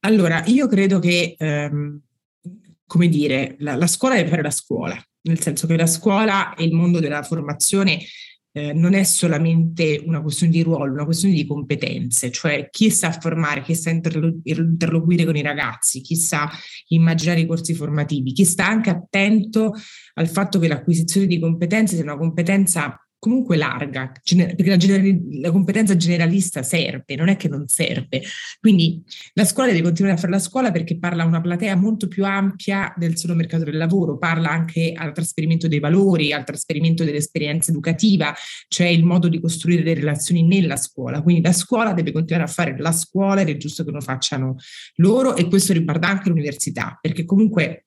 Allora, 0.00 0.42
io 0.46 0.66
credo 0.66 0.98
che, 0.98 1.34
ehm, 1.36 2.00
come 2.86 3.08
dire, 3.08 3.56
la, 3.58 3.76
la, 3.76 3.86
scuola 3.86 4.14
deve 4.14 4.30
fare 4.30 4.42
la 4.42 4.50
scuola, 4.50 4.98
nel 5.22 5.40
senso 5.40 5.66
che 5.66 5.76
la 5.76 5.86
scuola 5.86 6.54
e 6.54 6.64
il 6.64 6.72
mondo 6.72 7.00
della 7.00 7.22
formazione 7.22 8.00
eh, 8.52 8.72
non 8.72 8.94
è 8.94 9.04
solamente 9.04 10.02
una 10.04 10.22
questione 10.22 10.52
di 10.52 10.62
ruolo, 10.62 10.92
una 10.92 11.04
questione 11.04 11.34
di 11.34 11.46
competenze, 11.46 12.30
cioè 12.30 12.68
chi 12.70 12.90
sa 12.90 13.12
formare, 13.12 13.62
chi 13.62 13.74
sa 13.74 13.90
interlo- 13.90 14.40
interloquire 14.42 15.24
con 15.24 15.36
i 15.36 15.42
ragazzi, 15.42 16.00
chi 16.00 16.16
sa 16.16 16.50
immaginare 16.88 17.40
i 17.40 17.46
corsi 17.46 17.74
formativi, 17.74 18.32
chi 18.32 18.44
sta 18.44 18.66
anche 18.66 18.90
attento 18.90 19.74
al 20.14 20.28
fatto 20.28 20.58
che 20.58 20.66
l'acquisizione 20.68 21.26
di 21.26 21.38
competenze 21.38 21.94
sia 21.94 22.04
una 22.04 22.16
competenza 22.16 22.98
comunque 23.20 23.56
larga, 23.58 24.10
perché 24.10 24.68
la, 24.70 24.76
gener- 24.78 25.20
la, 25.40 25.50
competenza 25.52 25.94
generalista 25.94 26.62
serve, 26.62 27.14
non 27.16 27.28
è 27.28 27.36
che 27.36 27.48
non 27.48 27.68
serve. 27.68 28.22
Quindi 28.58 29.02
la 29.34 29.44
scuola 29.44 29.68
deve 29.68 29.82
continuare 29.82 30.16
a 30.16 30.18
fare 30.18 30.32
la 30.32 30.38
scuola 30.38 30.72
perché 30.72 30.98
parla 30.98 31.22
a 31.22 31.26
una 31.26 31.42
platea 31.42 31.76
molto 31.76 32.08
più 32.08 32.24
ampia 32.24 32.92
del 32.96 33.18
solo 33.18 33.34
mercato 33.34 33.64
del 33.64 33.76
lavoro, 33.76 34.16
parla 34.16 34.48
anche 34.48 34.94
al 34.96 35.12
trasferimento 35.12 35.68
dei 35.68 35.80
valori, 35.80 36.32
al 36.32 36.44
trasferimento 36.44 37.04
dell'esperienza 37.04 37.70
educativa, 37.70 38.34
cioè 38.68 38.86
il 38.86 39.04
modo 39.04 39.28
di 39.28 39.38
costruire 39.38 39.82
le 39.82 39.94
relazioni 39.94 40.42
nella 40.42 40.76
scuola. 40.76 41.20
Quindi 41.20 41.42
la 41.42 41.52
scuola 41.52 41.92
deve 41.92 42.12
continuare 42.12 42.48
a 42.48 42.52
fare 42.52 42.74
la 42.78 42.92
scuola 42.92 43.42
ed 43.42 43.50
è 43.50 43.56
giusto 43.58 43.84
che 43.84 43.90
lo 43.90 44.00
facciano 44.00 44.56
loro 44.96 45.36
e 45.36 45.46
questo 45.46 45.74
riguarda 45.74 46.08
anche 46.08 46.30
l'università, 46.30 46.98
perché 46.98 47.26
comunque 47.26 47.84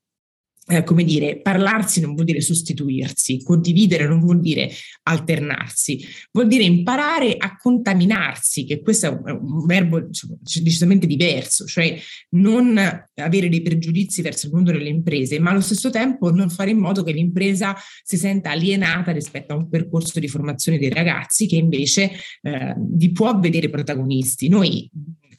eh, 0.68 0.84
come 0.84 1.04
dire, 1.04 1.42
parlarsi 1.42 2.00
non 2.00 2.14
vuol 2.14 2.26
dire 2.26 2.40
sostituirsi, 2.40 3.44
condividere 3.44 4.08
non 4.08 4.22
vuol 4.22 4.40
dire 4.40 4.72
alternarsi, 5.04 6.06
vuol 6.32 6.48
dire 6.48 6.64
imparare 6.64 7.36
a 7.38 7.58
contaminarsi, 7.58 8.64
che 8.64 8.82
questo 8.82 9.08
è 9.08 9.10
un, 9.10 9.40
un 9.42 9.66
verbo 9.66 10.00
diciamo, 10.00 10.38
decisamente 10.42 11.06
diverso, 11.06 11.66
cioè 11.66 12.00
non 12.30 12.78
avere 13.16 13.50
dei 13.50 13.62
pregiudizi 13.62 14.22
verso 14.22 14.48
il 14.48 14.54
mondo 14.54 14.72
delle 14.72 14.90
imprese, 14.90 15.38
ma 15.40 15.52
allo 15.52 15.62
stesso 15.62 15.90
tempo 15.90 16.32
non 16.32 16.50
fare 16.50 16.72
in 16.72 16.78
modo 16.78 17.04
che 17.04 17.12
l'impresa 17.12 17.76
si 18.02 18.16
senta 18.16 18.52
alienata 18.52 19.12
rispetto 19.12 19.54
a 19.54 19.58
un 19.58 19.68
percorso 19.68 20.20
di 20.20 20.30
formazione 20.30 20.78
dei 20.78 20.90
ragazzi 20.90 21.46
che 21.46 21.58
invece 21.58 22.12
eh, 22.42 22.74
vi 22.78 23.12
può 23.12 23.38
vedere 23.38 23.70
protagonisti. 23.70 24.48
Noi 24.48 24.90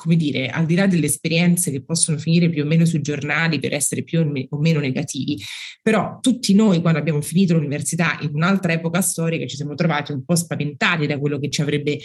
come 0.05 0.17
dire, 0.17 0.49
al 0.51 0.67
di 0.67 0.75
là 0.75 0.87
delle 0.87 1.07
esperienze 1.07 1.71
che 1.71 1.83
possono 1.83 2.19
finire 2.19 2.51
più 2.51 2.63
o 2.63 2.67
meno 2.67 2.85
sui 2.85 3.01
giornali 3.01 3.59
per 3.59 3.73
essere 3.73 4.03
più 4.03 4.21
o 4.21 4.59
meno 4.59 4.79
negativi, 4.79 5.41
però 5.81 6.19
tutti 6.21 6.55
noi 6.55 6.83
quando 6.83 6.99
abbiamo 6.99 7.23
finito 7.23 7.55
l'università 7.55 8.19
in 8.21 8.31
un'altra 8.35 8.75
epoca 8.75 9.01
storica 9.01 9.47
ci 9.47 9.57
siamo 9.57 9.75
trovati 9.75 10.13
un 10.13 10.23
po' 10.23 10.37
spaventati 10.37 11.07
da 11.07 11.19
quello 11.19 11.39
che 11.39 11.49
ci 11.49 11.63
avrebbe 11.63 11.99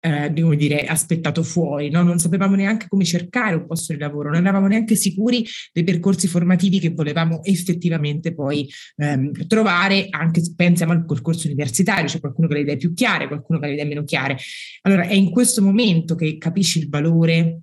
eh, 0.00 0.32
come 0.34 0.56
dire, 0.56 0.84
aspettato 0.86 1.42
fuori, 1.42 1.90
no? 1.90 2.02
non 2.02 2.18
sapevamo 2.18 2.54
neanche 2.54 2.86
come 2.88 3.04
cercare 3.04 3.54
un 3.54 3.66
posto 3.66 3.92
di 3.92 3.98
lavoro, 3.98 4.30
non 4.30 4.40
eravamo 4.40 4.66
neanche 4.66 4.96
sicuri 4.96 5.46
dei 5.72 5.84
percorsi 5.84 6.26
formativi 6.26 6.78
che 6.80 6.90
volevamo 6.90 7.42
effettivamente 7.44 8.34
poi 8.34 8.68
ehm, 8.96 9.46
trovare, 9.46 10.06
anche 10.10 10.42
pensiamo 10.56 10.92
al 10.92 11.04
percorso 11.04 11.46
universitario, 11.46 12.06
c'è 12.06 12.20
qualcuno 12.20 12.48
che 12.48 12.54
ha 12.54 12.56
le 12.56 12.62
idee 12.62 12.76
più 12.76 12.94
chiare, 12.94 13.28
qualcuno 13.28 13.58
che 13.58 13.66
ha 13.66 13.68
le 13.68 13.74
idee 13.74 13.86
meno 13.86 14.04
chiare. 14.04 14.36
Allora 14.82 15.02
è 15.02 15.14
in 15.14 15.30
questo 15.30 15.62
momento 15.62 16.14
che 16.14 16.38
capisci 16.38 16.78
il 16.78 16.88
valore 16.88 17.62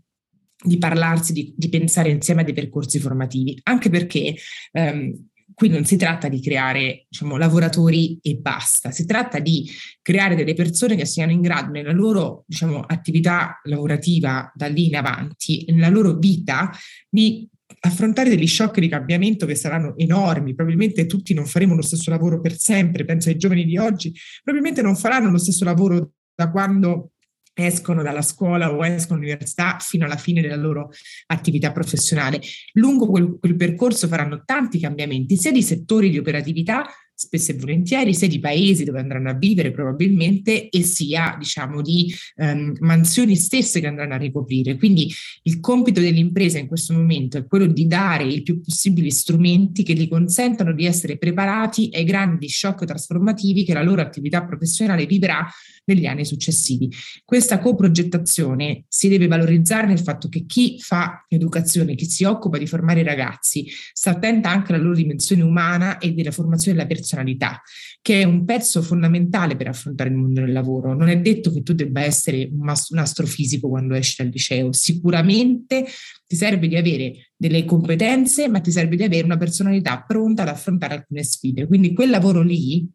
di 0.63 0.77
parlarsi, 0.77 1.34
di, 1.34 1.53
di 1.56 1.70
pensare 1.70 2.10
insieme 2.10 2.41
a 2.41 2.44
dei 2.44 2.53
percorsi 2.53 3.00
formativi, 3.00 3.60
anche 3.63 3.89
perché 3.89 4.36
ehm, 4.72 5.27
qui 5.58 5.70
non 5.70 5.86
si 5.86 5.98
tratta 5.98 6.28
di 6.28 6.40
creare 6.40 7.08
diciamo, 7.10 7.36
lavoratori 7.36 8.20
e 8.22 8.36
basta, 8.36 8.92
si 8.92 9.08
tratta 9.08 9.40
di 9.40 9.68
creare 10.04 10.36
delle 10.36 10.54
persone 10.54 10.96
che 10.96 11.06
siano 11.06 11.32
in 11.32 11.42
grado 11.42 11.72
nella 11.72 11.94
loro 11.94 12.44
diciamo, 12.46 12.82
attività 12.82 13.60
lavorativa 13.64 14.52
da 14.54 14.68
lì 14.68 14.86
in 14.86 14.96
avanti, 14.96 15.66
nella 15.70 15.90
loro 15.90 16.14
vita, 16.14 16.70
di 17.10 17.50
affrontare 17.80 18.30
degli 18.30 18.46
shock 18.46 18.80
di 18.80 18.88
cambiamento 18.88 19.48
che 19.48 19.56
saranno 19.56 19.98
enormi, 19.98 20.54
probabilmente 20.54 21.08
tutti 21.08 21.34
non 21.34 21.48
faremo 21.48 21.74
lo 21.74 21.82
stesso 21.82 22.12
lavoro 22.12 22.40
per 22.40 22.56
sempre, 22.56 23.04
penso 23.04 23.30
ai 23.30 23.38
giovani 23.38 23.66
di 23.66 23.80
oggi, 23.80 24.14
probabilmente 24.44 24.84
non 24.84 24.96
faranno 24.96 25.32
lo 25.32 25.40
stesso 25.40 25.66
lavoro 25.66 26.12
da 26.36 26.52
quando 26.52 27.14
escono 27.58 28.04
dalla 28.04 28.22
scuola 28.22 28.72
o 28.72 28.86
escono 28.86 29.20
dall'università 29.20 29.78
fino 29.80 30.06
alla 30.06 30.18
fine 30.18 30.42
della 30.42 30.56
loro 30.56 30.92
attività 31.28 31.72
professionale. 31.72 32.40
Lungo 32.74 33.08
quel, 33.08 33.38
quel 33.40 33.56
percorso 33.56 34.08
faranno 34.08 34.44
tanti 34.46 34.80
cambiamenti, 34.80 35.36
sia 35.38 35.52
di 35.52 35.64
settori 35.64 36.10
di 36.10 36.20
operatività, 36.20 36.86
spesso 37.20 37.50
e 37.50 37.56
volentieri, 37.56 38.14
sia 38.14 38.28
di 38.28 38.40
paesi 38.40 38.84
dove 38.84 39.00
andranno 39.00 39.30
a 39.30 39.34
vivere 39.34 39.72
probabilmente, 39.72 40.70
e 40.70 40.84
sia, 40.84 41.36
diciamo, 41.38 41.82
di 41.82 42.14
um, 42.36 42.76
mansioni 42.82 43.36
stesse 43.36 43.80
che 43.80 43.88
andranno 43.88 44.14
a 44.14 44.18
ricoprire. 44.18 44.78
Quindi 44.78 45.12
il 45.44 45.60
compito 45.60 46.00
dell'impresa 46.00 46.60
in 46.60 46.68
questo 46.68 46.94
momento 46.94 47.40
è 47.40 47.48
quello 47.48 47.66
di 47.66 47.88
dare 47.88 48.24
il 48.24 48.44
più 48.44 48.62
possibile 48.62 49.10
strumenti 49.10 49.82
che 49.82 49.94
gli 49.94 50.08
consentano 50.08 50.74
di 50.74 50.86
essere 50.86 51.18
preparati 51.18 51.90
ai 51.94 52.04
grandi 52.04 52.50
shock 52.50 52.86
trasformativi 52.86 53.64
che 53.64 53.74
la 53.74 53.82
loro 53.82 54.02
attività 54.02 54.46
professionale 54.46 55.08
vivrà 55.08 55.44
negli 55.86 56.06
anni 56.06 56.26
successivi. 56.26 56.92
Questa 57.24 57.60
coprogettazione 57.60 58.84
si 58.88 59.08
deve 59.08 59.28
valorizzare 59.28 59.88
nel 59.88 60.00
fatto 60.00 60.28
che 60.30 60.46
chi 60.46 60.78
fa 60.80 61.26
educazione, 61.28 61.96
chi 61.96 62.06
si 62.06 62.26
occupa 62.26 62.58
di 62.58 62.68
formare 62.68 63.00
i 63.00 63.04
ragazzi, 63.04 63.68
sta 63.94 64.12
attenta 64.12 64.50
anche 64.50 64.74
alla 64.74 64.84
loro 64.84 64.96
dimensione 64.96 65.44
umana 65.44 65.98
e 65.98 66.12
della 66.12 66.32
formazione 66.32 66.78
della 66.78 66.90
personalità, 67.08 67.62
che 68.02 68.22
è 68.22 68.24
un 68.26 68.44
pezzo 68.44 68.82
fondamentale 68.82 69.56
per 69.56 69.70
affrontare 69.70 70.10
il 70.10 70.16
mondo 70.16 70.42
del 70.42 70.52
lavoro. 70.52 70.94
Non 70.94 71.08
è 71.08 71.18
detto 71.20 71.54
che 71.54 71.64
tu 71.64 71.74
debba 71.74 72.02
essere 72.02 72.50
un, 72.52 72.68
un 72.90 72.98
astrofisico 72.98 73.70
quando 73.70 73.94
esci 73.94 74.22
dal 74.22 74.32
liceo, 74.32 74.74
sicuramente 74.74 75.86
ti 76.28 76.36
serve 76.36 76.68
di 76.68 76.76
avere 76.76 77.32
delle 77.38 77.64
competenze, 77.64 78.50
ma 78.50 78.60
ti 78.60 78.72
serve 78.72 78.98
di 78.98 79.04
avere 79.04 79.24
una 79.24 79.38
personalità 79.38 80.04
pronta 80.06 80.42
ad 80.42 80.50
affrontare 80.50 80.96
alcune 80.96 81.24
sfide. 81.24 81.66
Quindi 81.68 81.94
quel 81.94 82.10
lavoro 82.10 82.42
lì 82.42 82.86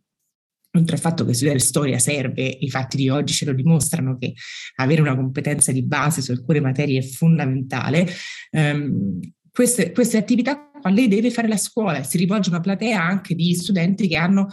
oltre 0.74 0.94
al 0.94 1.02
fatto 1.02 1.26
che 1.26 1.34
studiare 1.34 1.58
storia 1.58 1.98
serve, 1.98 2.44
i 2.44 2.70
fatti 2.70 2.96
di 2.96 3.10
oggi 3.10 3.34
ce 3.34 3.44
lo 3.44 3.52
dimostrano 3.52 4.16
che 4.16 4.32
avere 4.76 5.02
una 5.02 5.14
competenza 5.14 5.70
di 5.70 5.82
base 5.82 6.22
su 6.22 6.30
alcune 6.30 6.60
materie 6.60 7.00
è 7.00 7.02
fondamentale, 7.02 8.08
ehm, 8.50 9.20
queste, 9.50 9.92
queste 9.92 10.16
attività 10.16 10.71
lei 10.90 11.08
deve 11.08 11.30
fare 11.30 11.48
la 11.48 11.56
scuola, 11.56 12.02
si 12.02 12.16
rivolge 12.16 12.48
a 12.48 12.52
una 12.52 12.60
platea 12.60 13.02
anche 13.02 13.34
di 13.34 13.54
studenti 13.54 14.08
che 14.08 14.16
hanno 14.16 14.48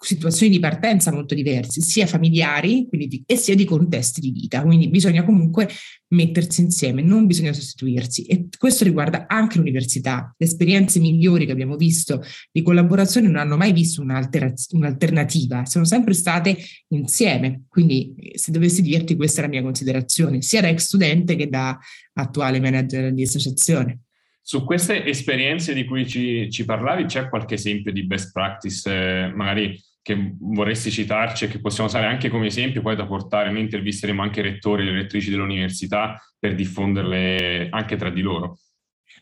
situazioni 0.00 0.52
di 0.52 0.60
partenza 0.60 1.12
molto 1.12 1.34
diverse, 1.34 1.80
sia 1.80 2.06
familiari 2.06 2.86
di, 2.90 3.22
e 3.26 3.36
sia 3.36 3.54
di 3.54 3.64
contesti 3.64 4.20
di 4.20 4.30
vita. 4.30 4.62
Quindi 4.62 4.88
bisogna 4.88 5.24
comunque 5.24 5.68
mettersi 6.08 6.60
insieme, 6.60 7.02
non 7.02 7.26
bisogna 7.26 7.52
sostituirsi. 7.52 8.22
E 8.24 8.48
questo 8.56 8.84
riguarda 8.84 9.26
anche 9.26 9.58
l'università. 9.58 10.34
Le 10.36 10.46
esperienze 10.46 11.00
migliori 11.00 11.46
che 11.46 11.52
abbiamo 11.52 11.76
visto 11.76 12.22
di 12.50 12.62
collaborazione 12.62 13.26
non 13.26 13.36
hanno 13.36 13.56
mai 13.56 13.72
visto 13.72 14.00
un'alternativa, 14.00 15.64
sono 15.66 15.84
sempre 15.84 16.14
state 16.14 16.56
insieme. 16.88 17.64
Quindi 17.68 18.14
se 18.34 18.52
dovessi 18.52 18.82
dirti 18.82 19.16
questa 19.16 19.40
è 19.40 19.44
la 19.44 19.50
mia 19.50 19.62
considerazione, 19.62 20.42
sia 20.42 20.60
da 20.60 20.68
ex 20.68 20.84
studente 20.84 21.34
che 21.34 21.48
da 21.48 21.76
attuale 22.14 22.60
manager 22.60 23.12
di 23.12 23.22
associazione. 23.22 24.02
Su 24.48 24.64
queste 24.64 25.04
esperienze 25.04 25.74
di 25.74 25.84
cui 25.84 26.08
ci, 26.08 26.50
ci 26.50 26.64
parlavi, 26.64 27.04
c'è 27.04 27.28
qualche 27.28 27.56
esempio 27.56 27.92
di 27.92 28.06
best 28.06 28.32
practice, 28.32 28.90
eh, 28.90 29.30
magari 29.34 29.78
che 30.00 30.36
vorresti 30.38 30.90
citarci 30.90 31.44
e 31.44 31.48
che 31.48 31.60
possiamo 31.60 31.86
usare 31.86 32.06
anche 32.06 32.30
come 32.30 32.46
esempio 32.46 32.80
poi 32.80 32.96
da 32.96 33.04
portare, 33.04 33.50
noi 33.50 33.60
intervisteremo 33.60 34.22
anche 34.22 34.40
i 34.40 34.44
rettori 34.44 34.80
e 34.80 34.84
le 34.86 34.92
rettrici 35.02 35.28
dell'università 35.28 36.18
per 36.38 36.54
diffonderle 36.54 37.68
anche 37.70 37.96
tra 37.96 38.08
di 38.08 38.22
loro. 38.22 38.56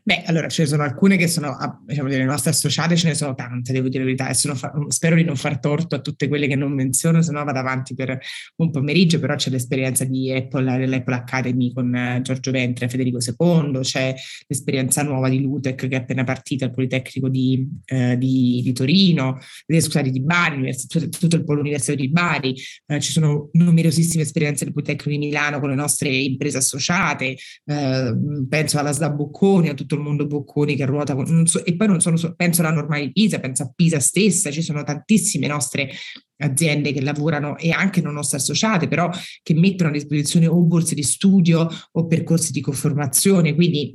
Beh, 0.06 0.22
allora 0.26 0.46
ce 0.46 0.62
ne 0.62 0.68
sono 0.68 0.84
alcune 0.84 1.16
che 1.16 1.26
sono, 1.26 1.48
ah, 1.48 1.80
diciamo, 1.84 2.08
delle 2.08 2.22
nostre 2.22 2.50
associate, 2.50 2.94
ce 2.94 3.08
ne 3.08 3.14
sono 3.14 3.34
tante, 3.34 3.72
devo 3.72 3.88
dire 3.88 4.04
la 4.04 4.14
verità, 4.14 4.28
e 4.28 4.34
fa- 4.54 4.72
spero 4.86 5.16
di 5.16 5.24
non 5.24 5.34
far 5.34 5.58
torto 5.58 5.96
a 5.96 6.00
tutte 6.00 6.28
quelle 6.28 6.46
che 6.46 6.54
non 6.54 6.72
menziono, 6.72 7.22
se 7.22 7.32
no 7.32 7.42
vado 7.42 7.58
avanti 7.58 7.92
per 7.96 8.16
un 8.58 8.70
pomeriggio, 8.70 9.18
però 9.18 9.34
c'è 9.34 9.50
l'esperienza 9.50 10.04
di 10.04 10.30
Apple, 10.30 10.78
dell'Apple 10.78 11.14
Academy 11.16 11.72
con 11.72 11.92
eh, 11.92 12.20
Giorgio 12.22 12.52
Ventre 12.52 12.86
e 12.86 12.88
Federico 12.88 13.18
II, 13.18 13.80
c'è 13.80 14.14
l'esperienza 14.46 15.02
nuova 15.02 15.28
di 15.28 15.40
Lutec 15.40 15.88
che 15.88 15.96
è 15.96 15.98
appena 15.98 16.22
partita 16.22 16.66
al 16.66 16.70
Politecnico 16.72 17.28
di, 17.28 17.68
eh, 17.86 18.16
di, 18.16 18.60
di 18.62 18.72
Torino, 18.72 19.40
eh, 19.66 19.80
scusate, 19.80 20.10
di 20.10 20.22
Bari, 20.22 20.72
tutto 21.18 21.34
il 21.34 21.42
polo 21.42 21.62
universitario 21.62 22.06
di 22.06 22.12
Bari, 22.12 22.54
eh, 22.86 23.00
ci 23.00 23.10
sono 23.10 23.48
numerosissime 23.54 24.22
esperienze 24.22 24.62
del 24.62 24.72
Politecnico 24.72 25.10
di 25.10 25.18
Milano 25.18 25.58
con 25.58 25.70
le 25.70 25.74
nostre 25.74 26.10
imprese 26.10 26.58
associate, 26.58 27.36
eh, 27.64 28.16
penso 28.48 28.78
alla 28.78 28.92
SDA 28.92 29.10
Bocconi, 29.10 29.70
a 29.70 29.74
tutto 29.74 29.94
il 29.96 30.02
mondo 30.02 30.26
Bocconi 30.26 30.76
che 30.76 30.86
ruota, 30.86 31.16
so, 31.44 31.64
e 31.64 31.76
poi 31.76 31.86
non 31.88 32.00
sono, 32.00 32.16
penso 32.36 32.60
alla 32.60 32.72
normale 32.72 33.10
Pisa, 33.10 33.40
penso 33.40 33.64
a 33.64 33.72
Pisa 33.74 34.00
stessa, 34.00 34.50
ci 34.50 34.62
sono 34.62 34.82
tantissime 34.82 35.46
nostre 35.46 35.90
aziende 36.38 36.92
che 36.92 37.00
lavorano 37.00 37.56
e 37.56 37.70
anche 37.70 38.02
non 38.02 38.14
nostre 38.14 38.36
associate, 38.36 38.88
però 38.88 39.10
che 39.42 39.54
mettono 39.54 39.90
a 39.90 39.92
disposizione 39.92 40.46
o 40.46 40.62
borse 40.64 40.94
di 40.94 41.02
studio 41.02 41.68
o 41.92 42.06
percorsi 42.06 42.52
di 42.52 42.60
conformazione, 42.60 43.54
quindi 43.54 43.94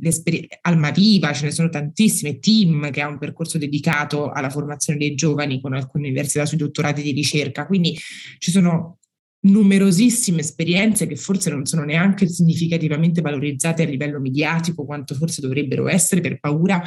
Almaviva, 0.61 1.33
ce 1.33 1.45
ne 1.45 1.51
sono 1.51 1.69
tantissime, 1.69 2.39
Team 2.39 2.89
che 2.89 3.01
ha 3.01 3.07
un 3.07 3.19
percorso 3.19 3.57
dedicato 3.57 4.31
alla 4.31 4.49
formazione 4.49 4.99
dei 4.99 5.13
giovani 5.13 5.61
con 5.61 5.73
alcune 5.73 6.07
università 6.07 6.45
sui 6.45 6.57
dottorati 6.57 7.01
di 7.01 7.11
ricerca, 7.11 7.65
quindi 7.65 7.97
ci 8.39 8.51
sono 8.51 8.97
numerosissime 9.43 10.41
esperienze 10.41 11.07
che 11.07 11.15
forse 11.15 11.49
non 11.49 11.65
sono 11.65 11.83
neanche 11.83 12.27
significativamente 12.27 13.21
valorizzate 13.21 13.83
a 13.83 13.87
livello 13.87 14.19
mediatico 14.19 14.85
quanto 14.85 15.15
forse 15.15 15.41
dovrebbero 15.41 15.87
essere 15.87 16.21
per 16.21 16.39
paura 16.39 16.81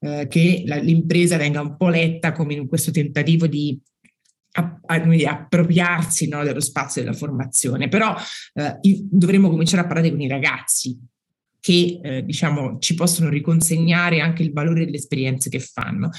eh, 0.00 0.26
che 0.28 0.62
la, 0.66 0.76
l'impresa 0.76 1.36
venga 1.36 1.60
un 1.60 1.76
po' 1.76 1.88
letta 1.88 2.32
come 2.32 2.54
in 2.54 2.66
questo 2.66 2.90
tentativo 2.90 3.46
di 3.46 3.78
appropriarsi 4.52 6.28
no, 6.28 6.42
dello 6.42 6.60
spazio 6.60 7.02
della 7.02 7.14
formazione, 7.14 7.88
però 7.88 8.16
eh, 8.54 8.78
dovremmo 8.80 9.48
cominciare 9.48 9.82
a 9.82 9.86
parlare 9.86 10.10
con 10.10 10.20
i 10.20 10.26
ragazzi 10.28 10.98
che 11.60 12.00
eh, 12.02 12.24
diciamo 12.24 12.78
ci 12.78 12.94
possono 12.94 13.28
riconsegnare 13.28 14.20
anche 14.20 14.42
il 14.42 14.52
valore 14.52 14.84
delle 14.84 14.96
esperienze 14.96 15.50
che 15.50 15.60
fanno. 15.60 16.10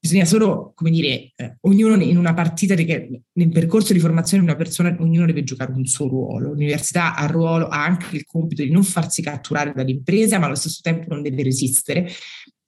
Bisogna 0.00 0.26
solo, 0.26 0.72
come 0.74 0.90
dire, 0.90 1.32
eh, 1.34 1.56
ognuno 1.62 1.94
in 2.02 2.18
una 2.18 2.34
partita, 2.34 2.74
nel 2.74 3.48
percorso 3.50 3.94
di 3.94 3.98
formazione 3.98 4.42
una 4.42 4.54
persona, 4.54 4.94
ognuno 5.00 5.24
deve 5.24 5.44
giocare 5.44 5.72
un 5.72 5.86
suo 5.86 6.08
ruolo. 6.08 6.50
L'università 6.50 7.14
ha, 7.14 7.26
ruolo, 7.26 7.68
ha 7.68 7.82
anche 7.82 8.16
il 8.16 8.24
compito 8.24 8.62
di 8.62 8.70
non 8.70 8.84
farsi 8.84 9.22
catturare 9.22 9.72
dall'impresa, 9.74 10.38
ma 10.38 10.44
allo 10.44 10.56
stesso 10.56 10.80
tempo 10.82 11.06
non 11.08 11.22
deve 11.22 11.42
resistere. 11.42 12.10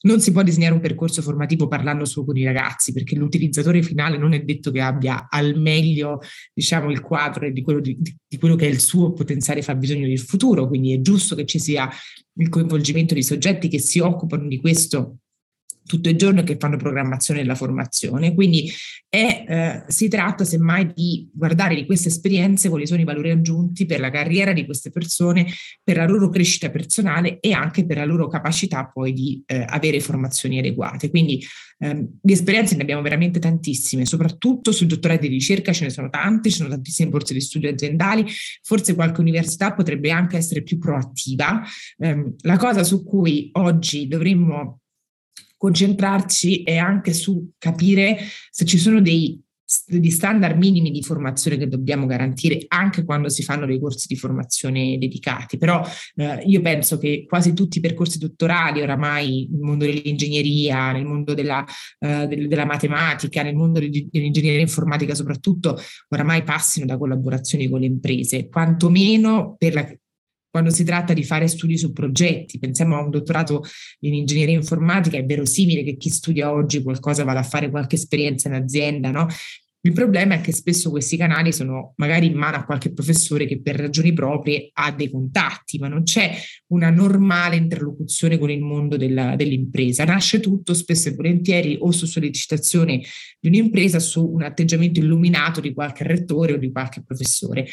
Non 0.06 0.20
si 0.20 0.30
può 0.30 0.42
disegnare 0.42 0.72
un 0.72 0.80
percorso 0.80 1.20
formativo 1.20 1.66
parlando 1.66 2.04
solo 2.04 2.26
con 2.26 2.36
i 2.36 2.44
ragazzi, 2.44 2.92
perché 2.92 3.16
l'utilizzatore 3.16 3.82
finale 3.82 4.16
non 4.16 4.34
è 4.34 4.40
detto 4.42 4.70
che 4.70 4.80
abbia 4.80 5.26
al 5.28 5.58
meglio 5.58 6.20
diciamo, 6.54 6.92
il 6.92 7.00
quadro 7.00 7.50
di 7.50 7.60
quello, 7.62 7.80
di, 7.80 7.98
di 8.00 8.38
quello 8.38 8.54
che 8.54 8.66
è 8.66 8.70
il 8.70 8.78
suo 8.78 9.12
potenziale 9.12 9.62
fabbisogno 9.62 10.06
del 10.06 10.20
futuro. 10.20 10.68
Quindi 10.68 10.92
è 10.92 11.00
giusto 11.00 11.34
che 11.34 11.44
ci 11.44 11.58
sia 11.58 11.90
il 12.38 12.48
coinvolgimento 12.48 13.14
di 13.14 13.22
soggetti 13.22 13.66
che 13.66 13.80
si 13.80 13.98
occupano 13.98 14.46
di 14.46 14.60
questo 14.60 15.18
tutto 15.86 16.08
il 16.08 16.16
giorno 16.16 16.42
che 16.42 16.56
fanno 16.58 16.76
programmazione 16.76 17.40
della 17.40 17.54
formazione. 17.54 18.34
Quindi 18.34 18.70
è, 19.08 19.44
eh, 19.48 19.84
si 19.90 20.08
tratta 20.08 20.44
semmai 20.44 20.92
di 20.92 21.28
guardare 21.32 21.74
di 21.74 21.86
queste 21.86 22.08
esperienze 22.08 22.68
quali 22.68 22.86
sono 22.86 23.00
i 23.00 23.04
valori 23.04 23.30
aggiunti 23.30 23.86
per 23.86 24.00
la 24.00 24.10
carriera 24.10 24.52
di 24.52 24.64
queste 24.64 24.90
persone, 24.90 25.46
per 25.82 25.96
la 25.96 26.06
loro 26.06 26.28
crescita 26.28 26.70
personale 26.70 27.40
e 27.40 27.52
anche 27.52 27.86
per 27.86 27.96
la 27.96 28.04
loro 28.04 28.28
capacità 28.28 28.90
poi 28.92 29.12
di 29.12 29.42
eh, 29.46 29.64
avere 29.66 30.00
formazioni 30.00 30.58
adeguate. 30.58 31.08
Quindi 31.08 31.42
eh, 31.78 32.06
di 32.20 32.32
esperienze 32.32 32.74
ne 32.74 32.82
abbiamo 32.82 33.02
veramente 33.02 33.38
tantissime, 33.38 34.06
soprattutto 34.06 34.72
sui 34.72 34.86
dottorati 34.86 35.28
di 35.28 35.34
ricerca 35.34 35.72
ce 35.72 35.84
ne 35.84 35.90
sono 35.90 36.08
tanti, 36.08 36.50
ci 36.50 36.56
sono 36.56 36.70
tantissime 36.70 37.10
borse 37.10 37.34
di 37.34 37.40
studio 37.40 37.70
aziendali, 37.70 38.24
forse 38.62 38.94
qualche 38.94 39.20
università 39.20 39.72
potrebbe 39.74 40.10
anche 40.10 40.36
essere 40.36 40.62
più 40.62 40.78
proattiva. 40.78 41.62
Ehm, 41.98 42.34
la 42.40 42.56
cosa 42.56 42.82
su 42.82 43.04
cui 43.04 43.50
oggi 43.52 44.08
dovremmo 44.08 44.80
concentrarci 45.66 46.62
è 46.62 46.76
anche 46.76 47.12
su 47.12 47.50
capire 47.58 48.18
se 48.50 48.64
ci 48.64 48.78
sono 48.78 49.00
dei 49.00 49.42
degli 49.84 50.12
standard 50.12 50.56
minimi 50.56 50.92
di 50.92 51.02
formazione 51.02 51.56
che 51.56 51.66
dobbiamo 51.66 52.06
garantire 52.06 52.66
anche 52.68 53.04
quando 53.04 53.28
si 53.28 53.42
fanno 53.42 53.66
dei 53.66 53.80
corsi 53.80 54.06
di 54.06 54.14
formazione 54.14 54.96
dedicati. 54.96 55.58
Però 55.58 55.84
eh, 56.14 56.44
io 56.46 56.60
penso 56.60 56.98
che 56.98 57.24
quasi 57.28 57.52
tutti 57.52 57.78
i 57.78 57.80
percorsi 57.80 58.18
dottorali 58.18 58.80
oramai 58.80 59.48
nel 59.50 59.60
mondo 59.60 59.84
dell'ingegneria, 59.84 60.92
nel 60.92 61.04
mondo 61.04 61.34
della, 61.34 61.64
eh, 61.98 62.28
del, 62.28 62.46
della 62.46 62.64
matematica, 62.64 63.42
nel 63.42 63.56
mondo 63.56 63.80
dell'ingegneria 63.80 64.60
informatica 64.60 65.16
soprattutto, 65.16 65.76
oramai 66.10 66.44
passino 66.44 66.86
da 66.86 66.96
collaborazioni 66.96 67.68
con 67.68 67.80
le 67.80 67.86
imprese, 67.86 68.48
quantomeno 68.48 69.56
per 69.58 69.74
la 69.74 69.84
quando 70.50 70.70
si 70.70 70.84
tratta 70.84 71.12
di 71.12 71.22
fare 71.22 71.48
studi 71.48 71.76
su 71.76 71.92
progetti, 71.92 72.58
pensiamo 72.58 72.96
a 72.96 73.02
un 73.02 73.10
dottorato 73.10 73.62
in 74.00 74.14
ingegneria 74.14 74.54
informatica, 74.54 75.16
è 75.16 75.24
verosimile 75.24 75.82
che 75.84 75.96
chi 75.96 76.08
studia 76.08 76.52
oggi 76.52 76.82
qualcosa 76.82 77.24
vada 77.24 77.40
a 77.40 77.44
fare 77.44 77.70
qualche 77.70 77.96
esperienza 77.96 78.48
in 78.48 78.54
azienda, 78.54 79.10
no? 79.10 79.26
Il 79.86 79.92
problema 79.92 80.34
è 80.34 80.40
che 80.40 80.50
spesso 80.50 80.90
questi 80.90 81.16
canali 81.16 81.52
sono 81.52 81.92
magari 81.98 82.26
in 82.26 82.34
mano 82.34 82.56
a 82.56 82.64
qualche 82.64 82.92
professore 82.92 83.46
che 83.46 83.60
per 83.60 83.76
ragioni 83.76 84.12
proprie 84.12 84.70
ha 84.72 84.90
dei 84.90 85.08
contatti, 85.08 85.78
ma 85.78 85.86
non 85.86 86.02
c'è 86.02 86.36
una 86.72 86.90
normale 86.90 87.54
interlocuzione 87.54 88.36
con 88.36 88.50
il 88.50 88.62
mondo 88.62 88.96
della, 88.96 89.36
dell'impresa. 89.36 90.04
Nasce 90.04 90.40
tutto 90.40 90.74
spesso 90.74 91.08
e 91.08 91.14
volentieri 91.14 91.76
o 91.78 91.92
su 91.92 92.04
sollecitazione 92.04 93.00
di 93.38 93.46
un'impresa, 93.46 94.00
su 94.00 94.26
un 94.26 94.42
atteggiamento 94.42 94.98
illuminato 94.98 95.60
di 95.60 95.72
qualche 95.72 96.02
rettore 96.02 96.54
o 96.54 96.56
di 96.56 96.72
qualche 96.72 97.04
professore. 97.04 97.68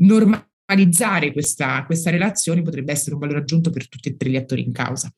Normale 0.00 0.51
analizzare 0.72 1.32
questa, 1.32 1.84
questa 1.84 2.10
relazione 2.10 2.62
potrebbe 2.62 2.92
essere 2.92 3.14
un 3.14 3.20
valore 3.20 3.40
aggiunto 3.40 3.70
per 3.70 3.88
tutti 3.88 4.08
e 4.08 4.16
tre 4.16 4.30
gli 4.30 4.36
attori 4.36 4.62
in 4.62 4.72
causa. 4.72 5.12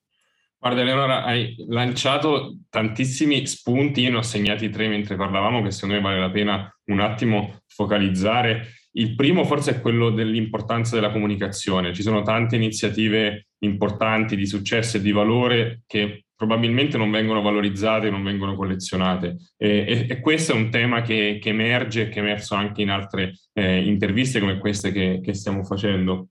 Guarda 0.58 0.80
Eleonora, 0.80 1.24
hai 1.24 1.54
lanciato 1.68 2.60
tantissimi 2.70 3.46
spunti, 3.46 4.00
io 4.00 4.10
ne 4.10 4.16
ho 4.16 4.22
segnati 4.22 4.70
tre 4.70 4.88
mentre 4.88 5.14
parlavamo 5.14 5.62
che 5.62 5.70
secondo 5.70 5.96
me 5.96 6.00
vale 6.00 6.18
la 6.18 6.30
pena 6.30 6.78
un 6.84 7.00
attimo 7.00 7.60
focalizzare. 7.66 8.68
Il 8.92 9.14
primo 9.14 9.44
forse 9.44 9.72
è 9.72 9.80
quello 9.80 10.10
dell'importanza 10.10 10.94
della 10.94 11.10
comunicazione. 11.10 11.92
Ci 11.92 12.00
sono 12.00 12.22
tante 12.22 12.56
iniziative 12.56 13.48
importanti 13.58 14.36
di 14.36 14.46
successo 14.46 14.96
e 14.96 15.02
di 15.02 15.12
valore 15.12 15.82
che 15.86 16.24
probabilmente 16.44 16.98
non 16.98 17.10
vengono 17.10 17.40
valorizzate, 17.40 18.10
non 18.10 18.22
vengono 18.22 18.54
collezionate. 18.54 19.36
E, 19.56 19.68
e, 19.86 20.06
e 20.10 20.20
questo 20.20 20.52
è 20.52 20.54
un 20.54 20.70
tema 20.70 21.00
che, 21.00 21.38
che 21.40 21.48
emerge 21.48 22.02
e 22.02 22.08
che 22.10 22.20
è 22.20 22.22
emerso 22.22 22.54
anche 22.54 22.82
in 22.82 22.90
altre 22.90 23.38
eh, 23.54 23.82
interviste 23.82 24.40
come 24.40 24.58
queste 24.58 24.92
che, 24.92 25.20
che 25.22 25.32
stiamo 25.32 25.64
facendo. 25.64 26.28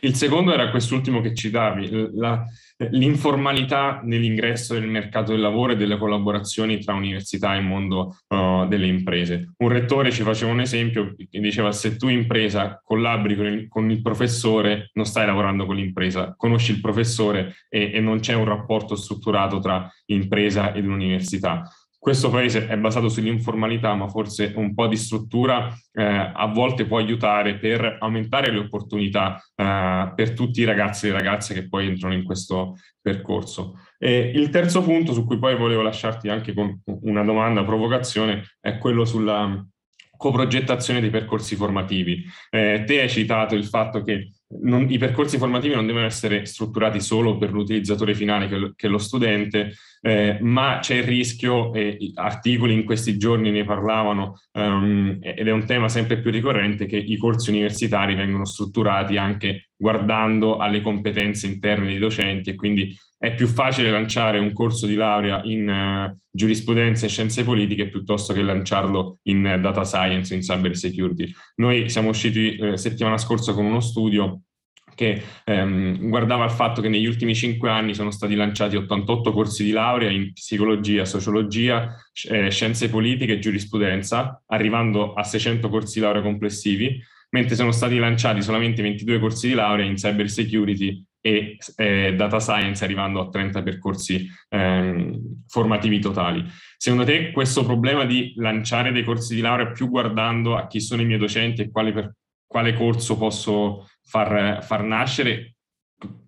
Il 0.00 0.14
secondo 0.14 0.52
era 0.52 0.70
quest'ultimo 0.70 1.20
che 1.20 1.34
citavi, 1.34 2.10
la, 2.14 2.44
l'informalità 2.90 4.00
nell'ingresso 4.04 4.74
del 4.74 4.88
mercato 4.88 5.32
del 5.32 5.40
lavoro 5.40 5.72
e 5.72 5.76
delle 5.76 5.96
collaborazioni 5.96 6.78
tra 6.78 6.94
università 6.94 7.56
e 7.56 7.60
mondo 7.60 8.18
uh, 8.28 8.66
delle 8.68 8.86
imprese. 8.86 9.54
Un 9.58 9.68
rettore 9.68 10.12
ci 10.12 10.22
faceva 10.22 10.52
un 10.52 10.60
esempio 10.60 11.14
che 11.16 11.40
diceva 11.40 11.72
se 11.72 11.96
tu 11.96 12.08
impresa 12.08 12.80
collabori 12.84 13.36
con 13.36 13.46
il, 13.46 13.68
con 13.68 13.90
il 13.90 14.02
professore 14.02 14.90
non 14.94 15.06
stai 15.06 15.26
lavorando 15.26 15.64
con 15.64 15.76
l'impresa, 15.76 16.34
conosci 16.36 16.72
il 16.72 16.80
professore 16.80 17.54
e, 17.68 17.92
e 17.94 18.00
non 18.00 18.20
c'è 18.20 18.34
un 18.34 18.44
rapporto 18.44 18.94
strutturato 18.94 19.58
tra 19.58 19.90
impresa 20.06 20.74
ed 20.74 20.86
università 20.86 21.68
questo 22.06 22.30
paese 22.30 22.68
è 22.68 22.76
basato 22.76 23.08
sull'informalità, 23.08 23.92
ma 23.94 24.06
forse 24.06 24.52
un 24.54 24.74
po' 24.74 24.86
di 24.86 24.94
struttura 24.94 25.76
eh, 25.92 26.04
a 26.04 26.46
volte 26.46 26.86
può 26.86 26.98
aiutare 26.98 27.58
per 27.58 27.96
aumentare 27.98 28.52
le 28.52 28.60
opportunità 28.60 29.42
eh, 29.56 30.12
per 30.14 30.32
tutti 30.32 30.60
i 30.60 30.64
ragazzi 30.64 31.08
e 31.08 31.10
ragazze 31.10 31.52
che 31.52 31.68
poi 31.68 31.88
entrano 31.88 32.14
in 32.14 32.22
questo 32.22 32.76
percorso. 33.00 33.80
E 33.98 34.30
il 34.32 34.50
terzo 34.50 34.82
punto 34.82 35.12
su 35.12 35.26
cui 35.26 35.36
poi 35.36 35.56
volevo 35.56 35.82
lasciarti 35.82 36.28
anche 36.28 36.54
con 36.54 36.80
una 36.84 37.24
domanda, 37.24 37.64
provocazione, 37.64 38.54
è 38.60 38.78
quello 38.78 39.04
sulla 39.04 39.66
coprogettazione 40.16 41.00
dei 41.00 41.10
percorsi 41.10 41.56
formativi. 41.56 42.24
Eh, 42.50 42.84
te 42.86 43.00
hai 43.00 43.10
citato 43.10 43.56
il 43.56 43.64
fatto 43.64 44.02
che 44.02 44.30
non, 44.60 44.86
i 44.88 44.98
percorsi 44.98 45.38
formativi 45.38 45.74
non 45.74 45.86
devono 45.86 46.04
essere 46.04 46.46
strutturati 46.46 47.00
solo 47.00 47.36
per 47.36 47.52
l'utilizzatore 47.52 48.14
finale 48.14 48.48
che, 48.48 48.72
che 48.76 48.86
è 48.86 48.90
lo 48.90 48.98
studente, 48.98 49.74
eh, 50.06 50.38
ma 50.40 50.78
c'è 50.80 50.98
il 50.98 51.02
rischio, 51.02 51.74
e 51.74 52.12
articoli 52.14 52.74
in 52.74 52.84
questi 52.84 53.18
giorni 53.18 53.50
ne 53.50 53.64
parlavano, 53.64 54.40
um, 54.52 55.18
ed 55.20 55.48
è 55.48 55.50
un 55.50 55.66
tema 55.66 55.88
sempre 55.88 56.20
più 56.20 56.30
ricorrente, 56.30 56.86
che 56.86 56.96
i 56.96 57.16
corsi 57.16 57.50
universitari 57.50 58.14
vengono 58.14 58.44
strutturati 58.44 59.16
anche 59.16 59.70
guardando 59.76 60.58
alle 60.58 60.80
competenze 60.80 61.48
interne 61.48 61.88
dei 61.88 61.98
docenti 61.98 62.50
e 62.50 62.54
quindi 62.54 62.96
è 63.18 63.34
più 63.34 63.48
facile 63.48 63.90
lanciare 63.90 64.38
un 64.38 64.52
corso 64.52 64.86
di 64.86 64.94
laurea 64.94 65.42
in 65.42 65.68
uh, 65.68 66.16
giurisprudenza 66.30 67.06
e 67.06 67.08
scienze 67.08 67.42
politiche 67.42 67.88
piuttosto 67.88 68.32
che 68.32 68.42
lanciarlo 68.42 69.18
in 69.24 69.44
uh, 69.44 69.60
data 69.60 69.82
science 69.84 70.32
in 70.32 70.40
cyber 70.40 70.76
security. 70.76 71.32
Noi 71.56 71.88
siamo 71.88 72.10
usciti 72.10 72.56
uh, 72.60 72.76
settimana 72.76 73.18
scorsa 73.18 73.52
con 73.54 73.64
uno 73.64 73.80
studio 73.80 74.42
che 74.96 75.22
ehm, 75.44 76.08
guardava 76.08 76.44
il 76.44 76.50
fatto 76.50 76.80
che 76.80 76.88
negli 76.88 77.06
ultimi 77.06 77.34
cinque 77.36 77.70
anni 77.70 77.94
sono 77.94 78.10
stati 78.10 78.34
lanciati 78.34 78.74
88 78.74 79.32
corsi 79.32 79.62
di 79.62 79.70
laurea 79.70 80.10
in 80.10 80.32
psicologia, 80.32 81.04
sociologia, 81.04 81.94
eh, 82.28 82.50
scienze 82.50 82.88
politiche 82.88 83.34
e 83.34 83.38
giurisprudenza, 83.38 84.42
arrivando 84.46 85.12
a 85.12 85.22
600 85.22 85.68
corsi 85.68 86.00
di 86.00 86.04
laurea 86.04 86.22
complessivi, 86.22 87.00
mentre 87.30 87.54
sono 87.54 87.70
stati 87.70 87.98
lanciati 87.98 88.42
solamente 88.42 88.82
22 88.82 89.18
corsi 89.20 89.48
di 89.48 89.54
laurea 89.54 89.84
in 89.84 89.94
cyber 89.94 90.28
security 90.28 91.04
e 91.20 91.56
eh, 91.76 92.14
data 92.14 92.38
science 92.38 92.84
arrivando 92.84 93.20
a 93.20 93.28
30 93.28 93.62
percorsi 93.62 94.26
eh, 94.48 95.20
formativi 95.46 95.98
totali. 95.98 96.44
Secondo 96.78 97.04
te 97.04 97.32
questo 97.32 97.64
problema 97.64 98.04
di 98.04 98.32
lanciare 98.36 98.92
dei 98.92 99.04
corsi 99.04 99.34
di 99.34 99.40
laurea 99.40 99.72
più 99.72 99.88
guardando 99.88 100.56
a 100.56 100.66
chi 100.66 100.80
sono 100.80 101.02
i 101.02 101.04
miei 101.04 101.18
docenti 101.18 101.62
e 101.62 101.70
quale, 101.70 101.92
per, 101.92 102.14
quale 102.46 102.74
corso 102.74 103.18
posso 103.18 103.88
far, 104.06 104.64
far, 104.64 104.82
nascere, 104.84 105.56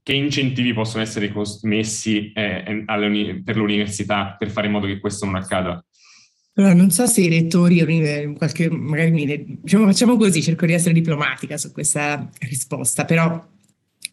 che 0.02 0.12
incentivi 0.12 0.72
possono 0.72 1.02
essere 1.02 1.32
messi 1.62 2.32
eh, 2.32 2.84
per 3.44 3.56
l'università 3.56 4.36
per 4.38 4.50
fare 4.50 4.66
in 4.66 4.72
modo 4.72 4.86
che 4.86 4.98
questo 4.98 5.24
non 5.24 5.36
accada? 5.36 5.82
Allora, 6.54 6.74
non 6.74 6.90
so 6.90 7.06
se 7.06 7.20
i 7.20 7.28
rettori, 7.28 7.84
qualche, 8.36 8.68
magari 8.68 9.60
diciamo, 9.62 9.86
facciamo 9.86 10.16
così, 10.16 10.42
cerco 10.42 10.66
di 10.66 10.72
essere 10.72 10.92
diplomatica 10.92 11.56
su 11.56 11.70
questa 11.70 12.28
risposta, 12.40 13.04
però 13.04 13.46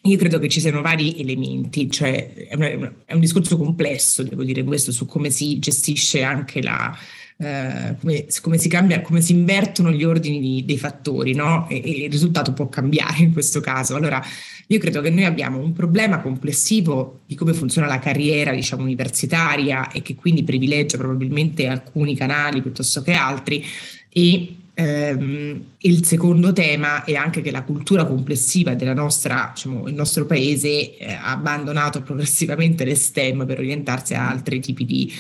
io 0.03 0.17
credo 0.17 0.37
che 0.37 0.47
ci 0.47 0.59
siano 0.59 0.81
vari 0.81 1.19
elementi, 1.19 1.89
cioè 1.89 2.33
è, 2.33 2.53
una, 2.53 2.93
è 3.05 3.13
un 3.13 3.19
discorso 3.19 3.57
complesso, 3.57 4.21
devo 4.21 4.43
dire 4.43 4.63
questo, 4.63 4.91
su 4.91 5.07
come 5.07 5.31
si 5.31 5.57
gestisce 5.57 6.21
anche 6.21 6.61
la, 6.61 6.95
eh, 7.37 7.95
come, 7.99 8.25
come, 8.41 8.57
si 8.57 8.69
cambia, 8.69 9.01
come 9.01 9.21
si 9.21 9.33
invertono 9.33 9.91
gli 9.91 10.03
ordini 10.03 10.39
di, 10.39 10.65
dei 10.65 10.77
fattori, 10.77 11.33
no? 11.33 11.67
E, 11.69 11.81
e, 11.83 12.05
il 12.05 12.11
risultato 12.11 12.53
può 12.53 12.69
cambiare 12.69 13.21
in 13.21 13.33
questo 13.33 13.59
caso. 13.59 13.95
Allora, 13.95 14.23
io 14.67 14.79
credo 14.79 15.01
che 15.01 15.09
noi 15.09 15.25
abbiamo 15.25 15.59
un 15.59 15.73
problema 15.73 16.19
complessivo 16.19 17.19
di 17.25 17.35
come 17.35 17.53
funziona 17.53 17.87
la 17.87 17.99
carriera, 17.99 18.51
diciamo, 18.51 18.83
universitaria 18.83 19.91
e 19.91 20.01
che 20.01 20.15
quindi 20.15 20.43
privilegia 20.43 20.97
probabilmente 20.97 21.67
alcuni 21.67 22.15
canali 22.15 22.61
piuttosto 22.61 23.01
che 23.01 23.13
altri 23.13 23.63
e 24.09 24.55
Ehm, 24.77 25.63
il 25.79 26.05
secondo 26.05 26.51
tema 26.51 27.05
è 27.05 27.15
anche 27.15 27.39
che 27.39 27.49
la 27.49 27.63
cultura 27.63 28.05
complessiva 28.05 28.75
della 28.75 28.93
nostra, 28.93 29.51
diciamo, 29.53 29.87
il 29.87 29.93
nostro 29.93 30.25
paese 30.25 30.97
eh, 30.97 31.13
ha 31.13 31.31
abbandonato 31.31 32.01
progressivamente 32.01 32.83
le 32.83 32.95
STEM 32.95 33.45
per 33.45 33.59
orientarsi 33.59 34.15
a 34.15 34.27
altri 34.27 34.59
tipi 34.59 34.83
di 34.83 35.13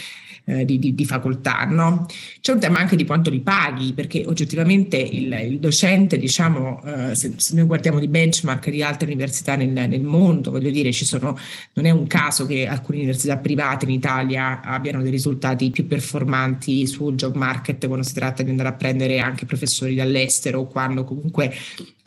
eh, 0.45 0.65
di, 0.65 0.79
di, 0.79 0.95
di, 0.95 1.05
facoltà. 1.05 1.65
No? 1.65 2.05
C'è 2.39 2.53
un 2.53 2.59
tema 2.59 2.79
anche 2.79 2.95
di 2.95 3.05
quanto 3.05 3.29
li 3.29 3.41
paghi, 3.41 3.93
perché 3.93 4.23
oggettivamente 4.25 4.97
il, 4.97 5.31
il 5.33 5.59
docente, 5.59 6.17
diciamo, 6.17 6.81
eh, 6.83 7.15
se, 7.15 7.33
se, 7.37 7.55
noi 7.55 7.65
guardiamo 7.65 7.99
di 7.99 8.07
benchmark 8.07 8.69
di 8.69 8.81
altre 8.83 9.07
università 9.07 9.55
nel, 9.55 9.69
nel, 9.69 10.03
mondo, 10.03 10.51
voglio 10.51 10.69
dire, 10.69 10.91
ci 10.91 11.05
sono, 11.05 11.37
non 11.73 11.85
è 11.85 11.89
un 11.89 12.07
caso 12.07 12.45
che 12.45 12.67
alcune 12.67 12.99
università 12.99 13.37
private 13.37 13.85
in 13.85 13.91
Italia 13.91 14.61
abbiano 14.61 15.01
dei 15.01 15.11
risultati 15.11 15.69
più 15.71 15.87
performanti 15.87 16.87
sul 16.87 17.15
job 17.15 17.35
market 17.35 17.85
quando 17.87 18.05
si 18.05 18.13
tratta 18.13 18.43
di 18.43 18.49
andare 18.49 18.69
a 18.69 18.73
prendere 18.73 19.19
anche 19.19 19.45
professori 19.45 19.95
dall'estero 19.95 20.59
o 20.61 20.67
quando 20.67 21.03
comunque 21.03 21.53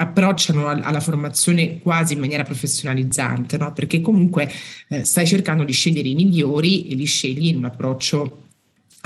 approcciano 0.01 0.69
alla 0.69 1.01
formazione 1.01 1.81
quasi 1.81 2.15
in 2.15 2.21
maniera 2.21 2.45
professionalizzante, 2.45 3.57
no? 3.57 3.73
perché 3.73 4.01
comunque 4.01 4.51
eh, 4.89 5.05
stai 5.05 5.27
cercando 5.27 5.65
di 5.65 5.73
scegliere 5.73 6.09
i 6.09 6.15
migliori 6.15 6.89
e 6.89 6.95
li 6.95 7.05
scegli 7.05 7.47
in 7.47 7.57
un 7.57 7.65
approccio 7.65 8.48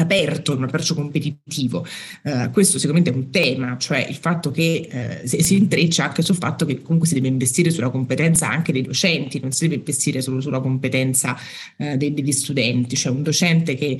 aperto, 0.02 0.56
un 0.56 0.64
approccio 0.64 0.94
competitivo. 0.94 1.86
Uh, 2.22 2.50
questo 2.50 2.78
sicuramente 2.78 3.10
è 3.10 3.14
un 3.14 3.30
tema, 3.30 3.76
cioè 3.78 4.06
il 4.08 4.16
fatto 4.16 4.50
che 4.50 4.88
uh, 5.22 5.26
si 5.26 5.56
intreccia 5.56 6.04
anche 6.04 6.22
sul 6.22 6.36
fatto 6.36 6.64
che 6.64 6.82
comunque 6.82 7.08
si 7.08 7.14
deve 7.14 7.28
investire 7.28 7.70
sulla 7.70 7.90
competenza 7.90 8.48
anche 8.48 8.72
dei 8.72 8.82
docenti, 8.82 9.40
non 9.40 9.52
si 9.52 9.62
deve 9.62 9.76
investire 9.76 10.20
solo 10.20 10.40
sulla 10.40 10.60
competenza 10.60 11.36
uh, 11.76 11.96
dei, 11.96 12.12
degli 12.12 12.32
studenti, 12.32 12.96
cioè 12.96 13.12
un 13.12 13.22
docente 13.22 13.74
che 13.74 13.98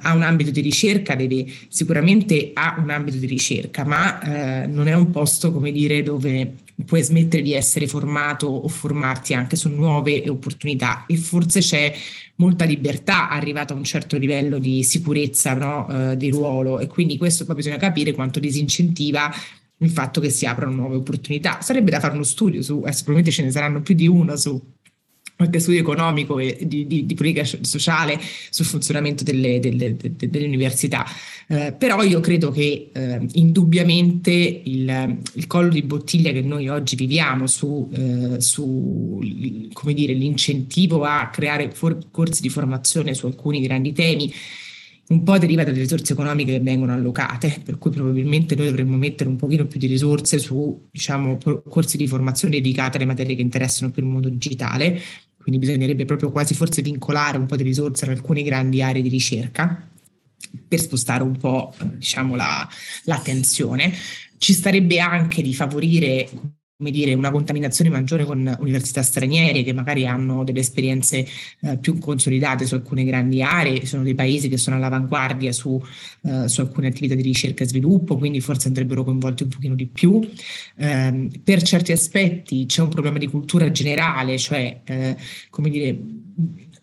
ha 0.00 0.14
un 0.14 0.22
ambito 0.22 0.50
di 0.50 0.60
ricerca 0.60 1.14
deve 1.14 1.46
sicuramente 1.68 2.50
ha 2.54 2.76
un 2.78 2.90
ambito 2.90 3.16
di 3.16 3.26
ricerca, 3.26 3.84
ma 3.84 4.66
non 4.66 4.88
è 4.88 4.94
un 4.94 5.10
posto, 5.10 5.52
come 5.52 5.72
dire, 5.72 6.02
dove 6.02 6.54
puoi 6.84 7.02
smettere 7.02 7.42
di 7.42 7.54
essere 7.54 7.86
formato 7.88 8.46
o 8.46 8.68
formarti 8.68 9.34
anche 9.34 9.56
su 9.56 9.68
nuove 9.68 10.28
opportunità 10.28 11.04
e 11.06 11.16
forse 11.16 11.60
c'è 11.60 11.92
molta 12.36 12.64
libertà 12.64 13.28
arrivata 13.28 13.74
a 13.74 13.76
un 13.76 13.84
certo 13.84 14.16
livello 14.16 14.58
di 14.58 14.82
sicurezza 14.84 15.54
no, 15.54 15.88
eh, 15.88 16.16
di 16.16 16.30
ruolo 16.30 16.78
e 16.78 16.86
quindi 16.86 17.16
questo 17.16 17.44
poi 17.44 17.56
bisogna 17.56 17.78
capire 17.78 18.12
quanto 18.12 18.38
disincentiva 18.38 19.32
il 19.80 19.90
fatto 19.90 20.20
che 20.20 20.30
si 20.30 20.46
aprono 20.46 20.74
nuove 20.74 20.96
opportunità. 20.96 21.60
Sarebbe 21.60 21.90
da 21.90 22.00
fare 22.00 22.14
uno 22.14 22.24
studio 22.24 22.62
su, 22.62 22.82
eh, 22.84 22.90
probabilmente 22.90 23.30
ce 23.30 23.42
ne 23.42 23.50
saranno 23.50 23.80
più 23.80 23.94
di 23.94 24.06
uno 24.06 24.36
su 24.36 24.60
qualche 25.38 25.60
studio 25.60 25.78
economico 25.78 26.40
e 26.40 26.58
di, 26.62 26.84
di, 26.88 27.06
di, 27.06 27.14
politica 27.14 27.44
sociale 27.60 28.18
sul 28.50 28.64
funzionamento 28.64 29.22
delle, 29.22 29.60
delle, 29.60 29.94
delle, 29.94 30.28
delle 30.28 30.46
università. 30.46 31.06
Eh, 31.46 31.72
però 31.78 32.02
io 32.02 32.18
credo 32.18 32.50
che 32.50 32.90
eh, 32.92 33.20
indubbiamente 33.34 34.32
il, 34.32 35.20
il, 35.34 35.46
collo 35.46 35.68
di 35.68 35.82
bottiglia 35.82 36.32
che 36.32 36.40
noi 36.40 36.68
oggi 36.68 36.96
viviamo 36.96 37.46
su, 37.46 37.88
eh, 37.92 38.40
su 38.40 39.68
come 39.72 39.94
dire, 39.94 40.12
l'incentivo 40.12 41.04
a 41.04 41.30
creare 41.32 41.70
for- 41.70 42.10
corsi 42.10 42.42
di 42.42 42.48
formazione 42.48 43.14
su 43.14 43.26
alcuni 43.26 43.60
grandi 43.60 43.92
temi 43.92 44.34
un 45.08 45.22
po' 45.22 45.38
deriva 45.38 45.64
dalle 45.64 45.78
risorse 45.78 46.12
economiche 46.12 46.52
che 46.52 46.60
vengono 46.60 46.92
allocate, 46.92 47.62
per 47.64 47.78
cui 47.78 47.90
probabilmente 47.90 48.54
noi 48.54 48.66
dovremmo 48.66 48.96
mettere 48.96 49.30
un 49.30 49.36
pochino 49.36 49.66
più 49.66 49.80
di 49.80 49.86
risorse 49.86 50.38
su 50.38 50.88
diciamo, 50.90 51.38
corsi 51.66 51.96
di 51.96 52.06
formazione 52.06 52.56
dedicati 52.56 52.96
alle 52.96 53.06
materie 53.06 53.34
che 53.34 53.40
interessano 53.40 53.90
più 53.90 54.02
il 54.02 54.08
mondo 54.08 54.28
digitale, 54.28 55.00
quindi 55.48 55.66
bisognerebbe 55.66 56.04
proprio 56.04 56.30
quasi 56.30 56.52
forse 56.52 56.82
vincolare 56.82 57.38
un 57.38 57.46
po' 57.46 57.56
di 57.56 57.62
risorse 57.62 58.04
in 58.04 58.10
alcune 58.10 58.42
grandi 58.42 58.82
aree 58.82 59.00
di 59.00 59.08
ricerca 59.08 59.88
per 60.68 60.78
spostare 60.78 61.22
un 61.22 61.38
po' 61.38 61.74
diciamo, 61.94 62.36
la, 62.36 62.68
l'attenzione. 63.04 63.90
Ci 64.36 64.52
starebbe 64.52 65.00
anche 65.00 65.40
di 65.40 65.54
favorire 65.54 66.28
come 66.78 66.92
dire, 66.92 67.12
una 67.14 67.32
contaminazione 67.32 67.90
maggiore 67.90 68.24
con 68.24 68.56
università 68.60 69.02
straniere 69.02 69.64
che 69.64 69.72
magari 69.72 70.06
hanno 70.06 70.44
delle 70.44 70.60
esperienze 70.60 71.26
eh, 71.62 71.76
più 71.78 71.98
consolidate 71.98 72.66
su 72.66 72.74
alcune 72.74 73.02
grandi 73.02 73.42
aree, 73.42 73.84
sono 73.84 74.04
dei 74.04 74.14
paesi 74.14 74.48
che 74.48 74.58
sono 74.58 74.76
all'avanguardia 74.76 75.50
su, 75.50 75.82
eh, 76.22 76.46
su, 76.46 76.60
alcune 76.60 76.86
attività 76.86 77.16
di 77.16 77.22
ricerca 77.22 77.64
e 77.64 77.66
sviluppo, 77.66 78.16
quindi 78.16 78.40
forse 78.40 78.68
andrebbero 78.68 79.02
coinvolti 79.02 79.42
un 79.42 79.48
pochino 79.48 79.74
di 79.74 79.86
più. 79.86 80.20
Eh, 80.76 81.28
per 81.42 81.62
certi 81.62 81.90
aspetti 81.90 82.64
c'è 82.66 82.80
un 82.82 82.90
problema 82.90 83.18
di 83.18 83.26
cultura 83.26 83.68
generale, 83.72 84.38
cioè, 84.38 84.82
eh, 84.84 85.16
come 85.50 85.70
dire, 85.70 85.98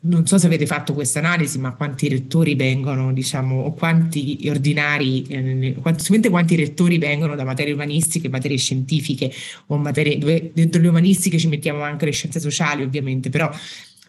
non 0.07 0.25
so 0.27 0.37
se 0.37 0.45
avete 0.45 0.65
fatto 0.65 0.93
questa 0.93 1.19
analisi, 1.19 1.59
ma 1.59 1.73
quanti 1.73 2.07
rettori 2.07 2.55
vengono, 2.55 3.11
diciamo, 3.13 3.61
o 3.61 3.73
quanti 3.73 4.45
ordinari, 4.47 5.23
eh, 5.27 5.75
quanti, 5.81 6.55
rettori 6.55 6.97
vengono 6.97 7.35
da 7.35 7.43
materie 7.43 7.73
umanistiche, 7.73 8.29
materie 8.29 8.57
scientifiche 8.57 9.31
o 9.67 9.77
materie 9.77 10.17
dove 10.17 10.51
dentro 10.53 10.81
le 10.81 10.87
umanistiche 10.87 11.37
ci 11.37 11.47
mettiamo 11.47 11.81
anche 11.81 12.05
le 12.05 12.11
scienze 12.11 12.39
sociali, 12.39 12.83
ovviamente, 12.83 13.29
però 13.29 13.49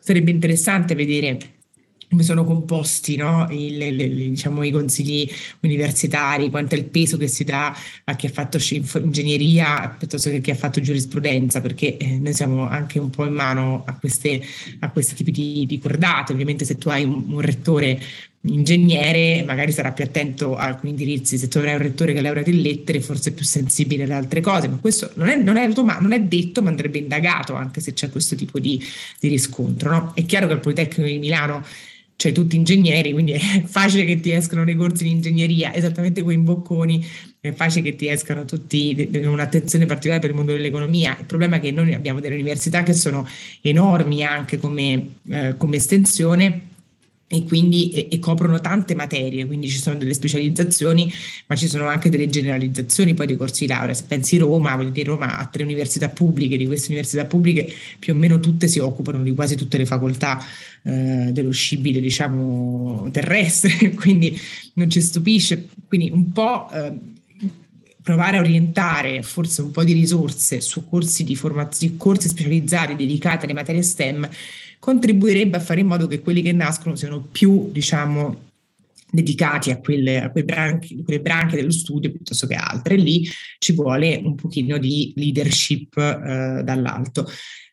sarebbe 0.01 0.31
interessante 0.31 0.95
vedere 0.95 1.39
come 2.09 2.23
sono 2.23 2.45
composti 2.45 3.17
no? 3.17 3.47
I, 3.51 3.77
le, 3.77 3.91
le, 3.91 4.09
diciamo, 4.09 4.63
i 4.63 4.71
consigli 4.71 5.29
universitari, 5.61 6.51
quanto 6.51 6.75
è 6.75 6.79
il 6.79 6.85
peso 6.85 7.17
che 7.17 7.27
si 7.27 7.45
dà 7.45 7.77
a 8.05 8.17
chi 8.17 8.27
ha 8.27 8.31
fatto 8.31 8.59
ingegneria 8.99 9.95
piuttosto 9.99 10.31
che 10.31 10.37
a 10.37 10.41
chi 10.41 10.51
ha 10.51 10.55
fatto 10.55 10.81
giurisprudenza, 10.81 11.61
perché 11.61 11.97
eh, 11.97 12.19
noi 12.19 12.33
siamo 12.33 12.69
anche 12.69 12.99
un 12.99 13.11
po' 13.11 13.25
in 13.25 13.35
mano 13.35 13.83
a, 13.87 13.95
queste, 13.99 14.41
a 14.81 14.91
questi 14.91 15.15
tipi 15.15 15.31
di, 15.31 15.67
di 15.67 15.79
cordate. 15.79 16.33
Ovviamente 16.33 16.65
se 16.65 16.77
tu 16.77 16.89
hai 16.89 17.05
un, 17.05 17.25
un, 17.29 17.41
rettore 17.41 18.01
ingegnere 18.49 19.43
magari 19.45 19.73
sarà 19.73 19.91
più 19.91 20.05
attento 20.05 20.57
a 20.57 20.67
alcuni 20.67 20.93
indirizzi, 20.93 21.37
se 21.37 21.49
tu 21.49 21.59
avrai 21.59 21.75
un 21.75 21.83
rettore 21.83 22.13
che 22.13 22.21
è 22.21 22.23
laureato 22.23 22.51
in 22.51 22.61
lettere 22.61 23.01
forse 23.01 23.31
è 23.31 23.33
più 23.33 23.45
sensibile 23.45 24.05
ad 24.05 24.11
altre 24.11 24.41
cose, 24.41 24.69
ma 24.69 24.77
questo 24.77 25.11
non 25.15 25.29
è, 25.29 25.37
non 25.37 25.57
è, 25.57 25.67
non 25.67 26.13
è 26.13 26.21
detto, 26.21 26.63
ma 26.63 26.71
andrebbe 26.71 26.99
indagato 26.99 27.55
anche 27.55 27.81
se 27.81 27.93
c'è 27.93 28.09
questo 28.09 28.37
tipo 28.37 28.61
di, 28.61 28.81
di 29.19 29.29
riscontro. 29.29 29.91
No? 29.91 30.13
È 30.15 30.25
chiaro 30.25 30.47
che 30.47 30.53
il 30.53 30.61
Politecnico 30.61 31.09
di 31.09 31.19
Milano 31.19 31.65
cioè 32.17 32.33
tutti 32.33 32.57
ingegneri, 32.57 33.13
quindi 33.13 33.33
è 33.33 33.63
facile 33.65 34.05
che 34.05 34.21
ti 34.21 34.33
escano 34.33 34.65
nei 34.65 34.75
corsi 34.75 35.05
di 35.05 35.11
ingegneria, 35.11 35.75
esattamente 35.75 36.21
in 36.21 36.45
Bocconi, 36.45 37.05
è 37.41 37.53
facile 37.53 37.91
che 37.91 37.97
ti 37.97 38.09
escano 38.09 38.45
tutti 38.45 39.09
un'attenzione 39.23 39.87
particolare 39.87 40.21
per 40.21 40.31
il 40.31 40.37
mondo 40.37 40.53
dell'economia. 40.53 41.17
Il 41.19 41.27
problema 41.27 41.57
è 41.57 41.61
che 41.61 41.71
noi 41.71 41.93
abbiamo 41.95 42.21
delle 42.21 42.35
università 42.35 42.83
che 42.83 42.95
sono 42.95 43.29
enormi 43.61 44.25
anche 44.25 44.59
come, 44.59 45.09
eh, 45.29 45.55
come 45.57 45.77
estensione 45.77 46.75
e 47.29 47.43
quindi 47.45 47.91
e, 47.91 48.07
e, 48.09 48.19
coprono 48.21 48.61
tante 48.61 48.95
materie, 48.95 49.47
quindi 49.47 49.69
ci 49.69 49.79
sono 49.79 49.97
delle 49.99 50.15
specializzazioni, 50.15 51.13
ma 51.47 51.57
ci 51.57 51.67
sono 51.67 51.87
anche 51.87 52.09
delle 52.09 52.29
generalizzazioni 52.29 53.15
poi 53.15 53.27
dei 53.27 53.37
corsi 53.37 53.67
di 53.67 53.73
laurea. 53.73 53.95
Se 53.95 54.05
pensi 54.07 54.39
Roma, 54.39 54.77
voglio 54.77 54.91
dire 54.91 55.09
Roma 55.09 55.37
ha 55.37 55.47
tre 55.47 55.65
università 55.65 56.09
pubbliche, 56.09 56.57
di 56.57 56.67
queste 56.67 56.93
università 56.93 57.25
pubbliche 57.25 57.73
più 57.99 58.13
o 58.13 58.17
meno 58.17 58.39
tutte 58.39 58.69
si 58.69 58.79
occupano 58.79 59.23
di 59.25 59.35
quasi 59.35 59.57
tutte 59.57 59.77
le 59.77 59.87
facoltà 59.87 60.41
eh, 60.85 61.31
dello 61.33 61.51
scibile, 61.51 62.01
diciamo, 62.01 63.09
terrestre, 63.11 63.91
quindi 63.95 64.39
non 64.75 64.89
ci 64.89 65.01
stupisce. 65.01 65.69
Quindi 65.89 66.11
un 66.13 66.31
po' 66.31 66.71
eh, 66.71 66.93
provare 68.03 68.37
a 68.37 68.41
orientare 68.41 69.23
forse 69.23 69.63
un 69.63 69.73
po' 69.73 69.83
di 69.83 69.93
risorse 69.93 70.61
su 70.61 70.89
corsi 70.89 71.25
di 71.25 71.35
formazione, 71.35 71.97
corsi 71.97 72.29
specializzati 72.29 72.95
dedicati 72.95 73.47
alle 73.47 73.55
materie 73.55 73.83
STEM 73.83 74.29
contribuirebbe 74.87 75.57
a 75.57 75.61
fare 75.61 75.81
in 75.81 75.89
modo 75.89 76.07
che 76.07 76.21
quelli 76.21 76.43
che 76.43 76.53
nascono 76.53 76.95
siano 76.95 77.21
più, 77.21 77.73
diciamo, 77.73 78.45
dedicati 79.11 79.73
a 79.73 79.81
quelle, 79.81 80.23
a 80.23 80.29
branchi, 80.29 81.03
quelle 81.03 81.21
branche 81.21 81.57
dello 81.57 81.73
studio 81.73 82.13
piuttosto 82.13 82.47
che 82.47 82.55
altre. 82.55 82.95
Lì 82.95 83.29
ci 83.59 83.73
vuole 83.73 84.15
un 84.23 84.37
pochino 84.37 84.79
di 84.79 85.13
leadership 85.17 85.97
eh, 85.99 86.63
dall'alto. 86.63 87.27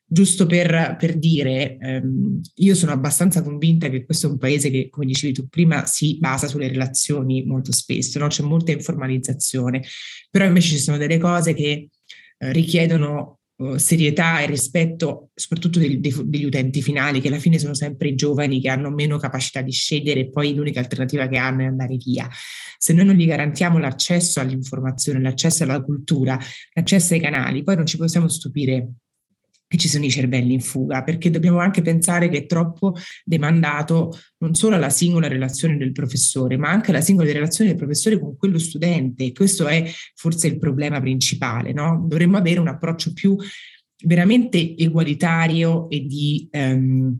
Giusto 0.04 0.48
per, 0.48 0.96
per 0.98 1.20
dire, 1.20 1.78
ehm, 1.78 2.42
io 2.56 2.74
sono 2.74 2.94
abbastanza 2.94 3.44
convinta 3.44 3.90
che 3.90 4.06
questo 4.06 4.26
è 4.26 4.32
un 4.32 4.40
paese 4.40 4.72
che, 4.72 4.90
come 4.90 5.06
dicevi 5.06 5.34
tu 5.34 5.48
prima, 5.48 5.86
si 5.86 6.18
basa 6.18 6.48
sulle 6.48 6.68
relazioni 6.68 7.46
molto 7.46 7.72
spesso, 7.72 8.18
no? 8.18 8.26
c'è 8.26 8.42
molta 8.42 8.72
informalizzazione, 8.72 9.84
però 10.32 10.46
invece 10.46 10.70
ci 10.70 10.80
sono 10.80 10.98
delle 10.98 11.20
cose 11.20 11.54
che 11.54 11.90
eh, 12.40 12.52
richiedono 12.52 13.38
uh, 13.72 13.78
serietà 13.78 14.40
e 14.42 14.46
rispetto 14.46 15.30
soprattutto 15.34 15.80
degli, 15.80 15.98
degli 15.98 16.46
utenti 16.46 16.82
finali, 16.82 17.22
che 17.22 17.28
alla 17.28 17.40
fine 17.40 17.60
sono 17.60 17.74
sempre 17.74 18.10
i 18.10 18.16
giovani 18.16 18.62
che 18.62 18.70
hanno 18.70 18.90
meno 18.90 19.18
capacità 19.18 19.62
di 19.62 19.72
scegliere 19.72 20.22
e 20.22 20.30
poi 20.30 20.54
l'unica 20.54 20.80
alternativa 20.80 21.28
che 21.28 21.38
hanno 21.38 21.62
è 21.62 21.66
andare 21.66 21.98
via. 21.98 22.30
Se 22.78 22.94
noi 22.94 23.06
non 23.06 23.16
gli 23.16 23.26
garantiamo 23.26 23.78
l'accesso 23.78 24.40
all'informazione, 24.40 25.22
l'accesso 25.22 25.64
alla 25.64 25.82
cultura, 25.82 26.38
l'accesso 26.74 27.14
ai 27.14 27.20
canali, 27.22 27.64
poi 27.64 27.76
non 27.76 27.86
ci 27.86 27.98
possiamo 27.98 28.28
stupire 28.28 28.90
che 29.74 29.80
ci 29.80 29.90
sono 29.90 30.06
i 30.06 30.12
cervelli 30.12 30.54
in 30.54 30.62
fuga, 30.62 31.02
perché 31.02 31.32
dobbiamo 31.32 31.58
anche 31.58 31.82
pensare 31.82 32.30
che 32.30 32.38
è 32.38 32.46
troppo 32.46 32.94
demandato 33.26 34.16
non 34.38 34.54
solo 34.54 34.76
alla 34.76 34.92
singola 34.92 35.28
relazione 35.28 35.78
del 35.78 35.92
professore, 35.92 36.58
ma 36.58 36.70
anche 36.70 36.92
alla 36.92 37.02
singola 37.02 37.32
relazione 37.32 37.72
del 37.72 37.80
professore 37.80 38.20
con 38.20 38.38
quello 38.38 38.60
studente. 38.60 39.32
Questo 39.32 39.66
è 39.66 39.84
forse 40.14 40.46
il 40.46 40.60
problema 40.60 41.02
principale, 41.02 41.74
no? 41.74 42.06
Dovremmo 42.08 42.38
avere 42.38 42.60
un 42.60 42.68
approccio 42.68 43.14
più 43.14 43.36
veramente 44.04 44.78
egualitario 44.78 45.90
e 45.90 46.06
di 46.06 46.48
um, 46.52 47.18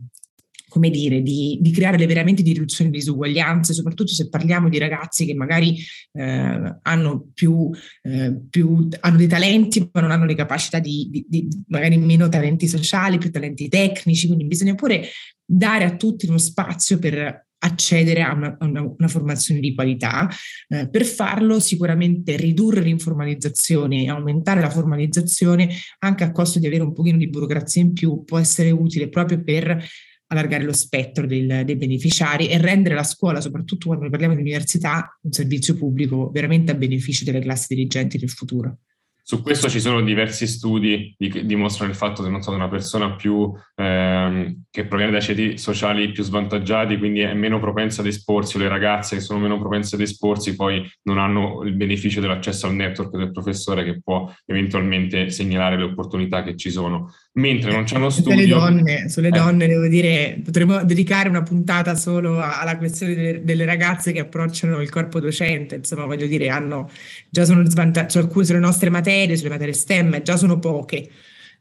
come 0.74 0.90
dire, 0.90 1.22
di, 1.22 1.56
di, 1.60 1.70
creare 1.70 2.04
veramente 2.04 2.42
di 2.42 2.52
riduzione 2.52 2.90
di 2.90 2.98
disuguaglianze, 2.98 3.72
soprattutto 3.72 4.12
se 4.12 4.28
parliamo 4.28 4.68
di 4.68 4.78
ragazzi 4.78 5.24
che 5.24 5.32
magari 5.32 5.78
eh, 6.10 6.78
hanno 6.82 7.28
più, 7.32 7.70
eh, 8.02 8.36
più, 8.50 8.88
hanno 8.98 9.16
dei 9.16 9.28
talenti, 9.28 9.88
ma 9.92 10.00
non 10.00 10.10
hanno 10.10 10.24
le 10.24 10.34
capacità 10.34 10.80
di, 10.80 11.06
di, 11.08 11.24
di, 11.28 11.48
magari 11.68 11.96
meno 11.98 12.28
talenti 12.28 12.66
sociali, 12.66 13.18
più 13.18 13.30
talenti 13.30 13.68
tecnici, 13.68 14.26
quindi 14.26 14.46
bisogna 14.46 14.74
pure 14.74 15.06
dare 15.44 15.84
a 15.84 15.94
tutti 15.94 16.26
uno 16.26 16.38
spazio 16.38 16.98
per 16.98 17.46
accedere 17.56 18.22
a 18.22 18.34
una, 18.34 18.56
una, 18.58 18.82
una 18.82 19.08
formazione 19.08 19.60
di 19.60 19.76
qualità. 19.76 20.28
Eh, 20.66 20.88
per 20.90 21.04
farlo 21.04 21.60
sicuramente 21.60 22.36
ridurre 22.36 22.80
l'informalizzazione 22.80 24.02
e 24.02 24.08
aumentare 24.08 24.60
la 24.60 24.70
formalizzazione 24.70 25.68
anche 26.00 26.24
a 26.24 26.32
costo 26.32 26.58
di 26.58 26.66
avere 26.66 26.82
un 26.82 26.92
pochino 26.92 27.16
di 27.16 27.30
burocrazia 27.30 27.80
in 27.80 27.92
più 27.92 28.24
può 28.24 28.38
essere 28.38 28.72
utile 28.72 29.08
proprio 29.08 29.40
per 29.40 29.86
allargare 30.34 30.64
lo 30.64 30.72
spettro 30.72 31.26
del, 31.26 31.62
dei 31.64 31.76
beneficiari 31.76 32.48
e 32.48 32.58
rendere 32.58 32.94
la 32.94 33.02
scuola, 33.02 33.40
soprattutto 33.40 33.86
quando 33.86 34.08
parliamo 34.10 34.34
di 34.34 34.40
università, 34.40 35.18
un 35.22 35.32
servizio 35.32 35.74
pubblico 35.76 36.30
veramente 36.30 36.72
a 36.72 36.74
beneficio 36.74 37.24
delle 37.24 37.40
classi 37.40 37.74
dirigenti 37.74 38.18
del 38.18 38.30
futuro. 38.30 38.78
Su 39.26 39.40
questo 39.40 39.70
ci 39.70 39.80
sono 39.80 40.02
diversi 40.02 40.46
studi 40.46 41.16
che 41.16 41.46
dimostrano 41.46 41.90
il 41.90 41.96
fatto 41.96 42.22
che 42.22 42.42
sono 42.42 42.56
una 42.56 42.68
persona 42.68 43.16
più 43.16 43.50
ehm, 43.74 44.64
che 44.70 44.84
proviene 44.84 45.12
da 45.12 45.20
ceti 45.20 45.56
sociali 45.56 46.12
più 46.12 46.22
svantaggiati, 46.22 46.98
quindi 46.98 47.20
è 47.20 47.32
meno 47.32 47.58
propensa 47.58 48.02
ad 48.02 48.06
esporsi, 48.06 48.58
le 48.58 48.68
ragazze 48.68 49.16
che 49.16 49.22
sono 49.22 49.38
meno 49.38 49.58
propense 49.58 49.94
ad 49.94 50.02
esporsi 50.02 50.54
poi 50.54 50.86
non 51.04 51.16
hanno 51.16 51.62
il 51.62 51.72
beneficio 51.72 52.20
dell'accesso 52.20 52.66
al 52.66 52.74
network 52.74 53.16
del 53.16 53.32
professore 53.32 53.82
che 53.82 54.02
può 54.02 54.30
eventualmente 54.44 55.30
segnalare 55.30 55.78
le 55.78 55.84
opportunità 55.84 56.42
che 56.42 56.54
ci 56.54 56.70
sono. 56.70 57.10
Mentre 57.34 57.72
non 57.72 57.84
c'è 57.84 57.96
uno 57.96 58.10
studio... 58.10 58.32
Sulle 58.32 58.46
donne, 58.46 59.08
sulle 59.08 59.28
eh. 59.28 59.30
donne 59.30 59.66
devo 59.66 59.86
dire, 59.86 60.38
potremmo 60.44 60.84
dedicare 60.84 61.28
una 61.28 61.42
puntata 61.42 61.94
solo 61.94 62.40
alla 62.40 62.76
questione 62.76 63.14
delle, 63.14 63.44
delle, 63.44 63.64
ragazze 63.64 64.12
che 64.12 64.20
approcciano 64.20 64.80
il 64.80 64.90
corpo 64.90 65.20
docente, 65.20 65.76
insomma 65.76 66.04
voglio 66.04 66.26
dire, 66.26 66.48
hanno, 66.48 66.90
già 67.28 67.44
sono 67.44 67.64
svantaggiate, 67.64 68.12
cioè, 68.12 68.22
alcune 68.22 68.44
sulle 68.44 68.58
nostre 68.58 68.90
materie, 68.90 69.36
sulle 69.36 69.50
materie 69.50 69.74
STEM, 69.74 70.22
già 70.22 70.36
sono 70.36 70.58
poche. 70.58 71.08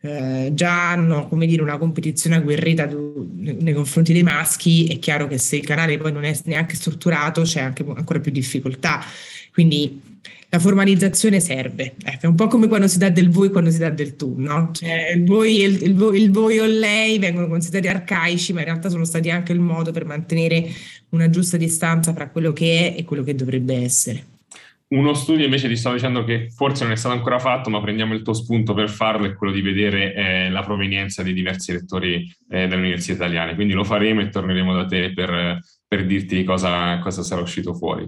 Eh, 0.05 0.51
già 0.53 0.89
hanno 0.91 1.29
come 1.29 1.45
dire, 1.45 1.61
una 1.61 1.77
competizione 1.77 2.35
agguerrita 2.35 2.85
du- 2.85 3.25
nei 3.37 3.73
confronti 3.73 4.11
dei 4.11 4.21
maschi, 4.21 4.85
è 4.87 4.99
chiaro 4.99 5.27
che 5.27 5.37
se 5.37 5.55
il 5.55 5.65
canale 5.65 5.97
poi 5.97 6.11
non 6.11 6.25
è 6.25 6.37
neanche 6.43 6.75
strutturato 6.75 7.43
c'è 7.43 7.61
anche 7.61 7.85
ancora 7.87 8.19
più 8.19 8.29
difficoltà. 8.29 9.01
Quindi 9.53 10.01
la 10.49 10.59
formalizzazione 10.59 11.39
serve, 11.39 11.95
eh, 12.03 12.17
è 12.19 12.25
un 12.25 12.35
po' 12.35 12.47
come 12.47 12.67
quando 12.67 12.89
si 12.89 12.97
dà 12.97 13.09
del 13.09 13.29
voi 13.29 13.49
quando 13.49 13.71
si 13.71 13.77
dà 13.77 13.89
del 13.91 14.17
tu, 14.17 14.35
no? 14.37 14.71
Cioè 14.73 15.13
il 15.15 15.23
voi, 15.23 15.61
il, 15.61 15.81
il, 15.81 15.95
voi, 15.95 16.21
il 16.21 16.31
voi 16.31 16.59
o 16.59 16.65
lei 16.65 17.17
vengono 17.17 17.47
considerati 17.47 17.87
arcaici, 17.87 18.51
ma 18.51 18.59
in 18.59 18.65
realtà 18.65 18.89
sono 18.89 19.05
stati 19.05 19.29
anche 19.29 19.53
il 19.53 19.61
modo 19.61 19.91
per 19.91 20.03
mantenere 20.03 20.69
una 21.11 21.29
giusta 21.29 21.55
distanza 21.55 22.11
tra 22.11 22.29
quello 22.29 22.51
che 22.51 22.93
è 22.93 22.99
e 22.99 23.05
quello 23.05 23.23
che 23.23 23.35
dovrebbe 23.35 23.75
essere. 23.81 24.32
Uno 24.93 25.15
studio 25.15 25.43
invece 25.43 25.67
ti 25.67 25.75
stavo 25.75 25.95
dicendo 25.95 26.23
che 26.23 26.51
forse 26.51 26.83
non 26.83 26.93
è 26.93 26.95
stato 26.95 27.15
ancora 27.15 27.39
fatto, 27.39 27.71
ma 27.71 27.81
prendiamo 27.81 28.13
il 28.13 28.21
tuo 28.21 28.33
spunto 28.33 28.75
per 28.75 28.91
farlo, 28.91 29.25
è 29.25 29.33
quello 29.33 29.51
di 29.51 29.61
vedere 29.61 30.13
eh, 30.13 30.49
la 30.51 30.61
provenienza 30.61 31.23
dei 31.23 31.33
diversi 31.33 31.71
rettori 31.71 32.31
eh, 32.49 32.67
delle 32.67 32.81
università 32.81 33.13
italiane. 33.13 33.55
Quindi 33.55 33.73
lo 33.73 33.83
faremo 33.83 34.21
e 34.21 34.29
torneremo 34.29 34.71
da 34.71 34.85
te 34.85 35.11
per, 35.11 35.57
per 35.87 36.05
dirti 36.05 36.43
cosa, 36.43 36.99
cosa, 36.99 37.23
sarà 37.23 37.41
uscito 37.41 37.73
fuori. 37.73 38.07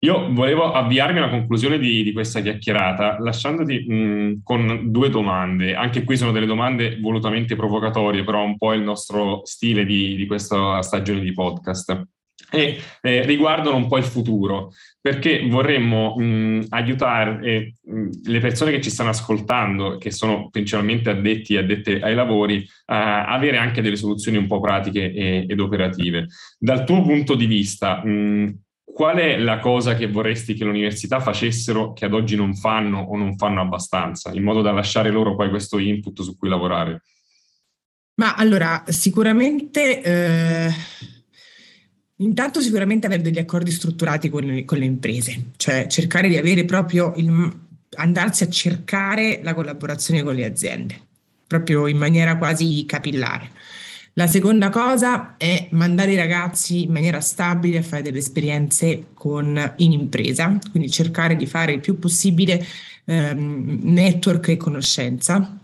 Io 0.00 0.32
volevo 0.32 0.72
avviarmi 0.72 1.18
alla 1.18 1.30
conclusione 1.30 1.78
di, 1.78 2.02
di 2.02 2.12
questa 2.12 2.40
chiacchierata 2.40 3.18
lasciandoti 3.20 3.84
mh, 3.88 4.40
con 4.42 4.90
due 4.90 5.10
domande. 5.10 5.76
Anche 5.76 6.02
qui 6.02 6.16
sono 6.16 6.32
delle 6.32 6.46
domande 6.46 6.98
volutamente 7.00 7.54
provocatorie, 7.54 8.24
però 8.24 8.42
un 8.42 8.56
po' 8.56 8.72
il 8.72 8.82
nostro 8.82 9.42
stile 9.44 9.84
di, 9.84 10.16
di 10.16 10.26
questa 10.26 10.82
stagione 10.82 11.20
di 11.20 11.32
podcast 11.32 12.08
e 12.50 12.80
eh, 13.02 13.22
riguardano 13.26 13.76
un 13.76 13.88
po' 13.88 13.98
il 13.98 14.04
futuro, 14.04 14.72
perché 15.00 15.46
vorremmo 15.48 16.14
mh, 16.16 16.66
aiutare 16.70 17.40
eh, 17.42 17.74
mh, 17.82 18.08
le 18.24 18.40
persone 18.40 18.70
che 18.70 18.80
ci 18.80 18.90
stanno 18.90 19.10
ascoltando, 19.10 19.98
che 19.98 20.10
sono 20.10 20.48
principalmente 20.50 21.10
addetti 21.10 21.54
e 21.54 21.58
addette 21.58 22.00
ai 22.00 22.14
lavori, 22.14 22.66
a 22.86 23.26
avere 23.26 23.58
anche 23.58 23.82
delle 23.82 23.96
soluzioni 23.96 24.38
un 24.38 24.46
po' 24.46 24.60
pratiche 24.60 25.12
e, 25.12 25.46
ed 25.48 25.60
operative. 25.60 26.26
Dal 26.58 26.84
tuo 26.84 27.02
punto 27.02 27.34
di 27.34 27.46
vista, 27.46 28.04
mh, 28.04 28.60
qual 28.84 29.18
è 29.18 29.38
la 29.38 29.58
cosa 29.58 29.94
che 29.94 30.08
vorresti 30.08 30.54
che 30.54 30.64
le 30.64 30.70
università 30.70 31.20
facessero 31.20 31.92
che 31.92 32.06
ad 32.06 32.14
oggi 32.14 32.34
non 32.34 32.54
fanno 32.54 33.00
o 33.00 33.16
non 33.16 33.36
fanno 33.36 33.60
abbastanza, 33.60 34.32
in 34.32 34.42
modo 34.42 34.62
da 34.62 34.72
lasciare 34.72 35.10
loro 35.10 35.36
poi 35.36 35.50
questo 35.50 35.78
input 35.78 36.22
su 36.22 36.36
cui 36.36 36.48
lavorare? 36.48 37.02
Ma 38.14 38.34
allora, 38.34 38.84
sicuramente... 38.86 40.02
Eh 40.02 41.16
Intanto 42.20 42.60
sicuramente 42.60 43.06
avere 43.06 43.22
degli 43.22 43.38
accordi 43.38 43.70
strutturati 43.70 44.28
con 44.28 44.42
le, 44.42 44.64
con 44.64 44.78
le 44.78 44.84
imprese, 44.84 45.50
cioè 45.56 45.86
cercare 45.86 46.28
di 46.28 46.36
avere 46.36 46.64
proprio 46.64 47.12
il, 47.16 47.60
andarsi 47.96 48.42
a 48.42 48.48
cercare 48.48 49.40
la 49.42 49.54
collaborazione 49.54 50.24
con 50.24 50.34
le 50.34 50.44
aziende, 50.44 51.00
proprio 51.46 51.86
in 51.86 51.96
maniera 51.96 52.36
quasi 52.36 52.84
capillare. 52.86 53.50
La 54.14 54.26
seconda 54.26 54.68
cosa 54.68 55.36
è 55.36 55.68
mandare 55.70 56.10
i 56.10 56.16
ragazzi 56.16 56.82
in 56.82 56.90
maniera 56.90 57.20
stabile 57.20 57.78
a 57.78 57.82
fare 57.82 58.02
delle 58.02 58.18
esperienze 58.18 59.10
con, 59.14 59.74
in 59.76 59.92
impresa, 59.92 60.58
quindi 60.72 60.90
cercare 60.90 61.36
di 61.36 61.46
fare 61.46 61.74
il 61.74 61.80
più 61.80 62.00
possibile 62.00 62.66
ehm, 63.04 63.78
network 63.82 64.48
e 64.48 64.56
conoscenza. 64.56 65.56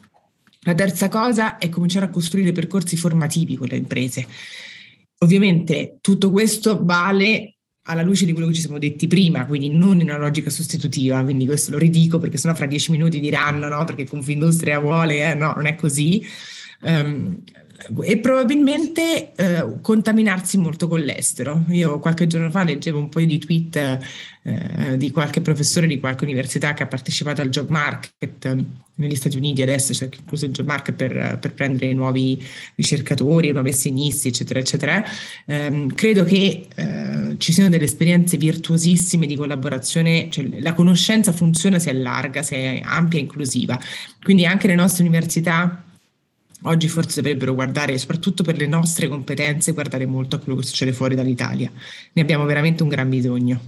La 0.61 0.75
terza 0.75 1.09
cosa 1.09 1.59
è 1.59 1.69
cominciare 1.69 2.07
a 2.07 2.11
costruire 2.11 2.53
percorsi 2.53 2.97
formativi 2.97 3.57
con 3.57 3.67
le 3.67 3.77
imprese. 3.77 4.25
Ovviamente 5.18 5.98
tutto 6.00 6.31
questo 6.31 6.85
vale 6.85 7.57
alla 7.87 8.03
luce 8.03 8.24
di 8.24 8.33
quello 8.33 8.48
che 8.48 8.55
ci 8.55 8.61
siamo 8.61 8.79
detti 8.79 9.07
prima, 9.07 9.46
quindi 9.46 9.68
non 9.70 10.00
in 10.00 10.09
una 10.09 10.18
logica 10.18 10.50
sostitutiva, 10.50 11.22
quindi 11.22 11.44
questo 11.46 11.72
lo 11.72 11.79
ridico 11.79 12.18
perché 12.18 12.38
sennò 12.38 12.55
fra 12.55 12.66
dieci 12.66 12.90
minuti 12.90 13.20
diranno 13.20 13.68
no, 13.68 13.85
perché 13.85 14.07
Confindustria 14.07 14.79
vuole, 14.79 15.31
eh, 15.31 15.35
no, 15.35 15.53
non 15.55 15.66
è 15.66 15.74
così. 15.74 16.24
Um, 16.81 17.42
e 18.03 18.18
probabilmente 18.18 19.33
eh, 19.35 19.81
contaminarsi 19.81 20.59
molto 20.59 20.88
con 20.88 21.01
l'estero. 21.01 21.64
Io 21.68 21.99
qualche 21.99 22.27
giorno 22.27 22.51
fa 22.51 22.64
leggevo 22.64 22.99
un 22.99 23.09
paio 23.09 23.27
di 23.27 23.38
tweet 23.38 23.99
eh, 24.42 24.97
di 24.97 25.11
qualche 25.11 25.40
professore 25.40 25.87
di 25.87 25.99
qualche 25.99 26.25
università 26.25 26.75
che 26.75 26.83
ha 26.83 26.87
partecipato 26.87 27.40
al 27.40 27.49
job 27.49 27.68
market 27.70 28.44
eh, 28.44 28.64
negli 28.97 29.16
Stati 29.16 29.37
Uniti 29.37 29.62
adesso 29.62 29.92
c'è 29.92 30.09
cioè 30.09 30.18
incluso 30.18 30.44
il 30.44 30.53
job 30.53 30.66
market 30.66 30.94
per, 30.94 31.38
per, 31.40 31.53
prendere 31.55 31.92
nuovi 31.94 32.40
ricercatori, 32.77 33.51
nuovi 33.51 33.70
assegnisti, 33.70 34.29
eccetera, 34.29 34.61
eccetera. 34.61 35.05
Eh, 35.47 35.87
credo 35.94 36.25
che 36.25 36.66
eh, 36.75 37.35
ci 37.38 37.53
siano 37.53 37.70
delle 37.70 37.85
esperienze 37.85 38.37
virtuosissime 38.37 39.27
di 39.27 39.35
collaborazione, 39.35 40.29
cioè 40.31 40.49
la 40.61 40.75
conoscenza 40.75 41.33
funziona 41.33 41.79
se 41.79 41.90
è 41.90 41.94
larga, 41.94 42.42
se 42.42 42.57
è 42.57 42.81
ampia 42.85 43.18
e 43.18 43.23
inclusiva. 43.23 43.79
Quindi 44.23 44.47
anche 44.47 44.68
le 44.68 44.75
nostre 44.75 45.03
università 45.05 45.84
oggi 46.62 46.88
forse 46.88 47.21
dovrebbero 47.21 47.55
guardare, 47.55 47.99
soprattutto 47.99 48.43
per 48.43 48.57
le 48.57 48.67
nostre 48.67 49.09
competenze, 49.09 49.73
guardare 49.73 50.07
molto 50.07 50.37
a 50.37 50.38
quello 50.38 50.59
che 50.59 50.67
succede 50.67 50.93
fuori 50.93 51.14
dall'Italia. 51.14 51.71
Ne 52.12 52.23
abbiamo 52.23 52.45
veramente 52.45 52.83
un 52.83 52.88
gran 52.88 53.09
bisogno. 53.09 53.61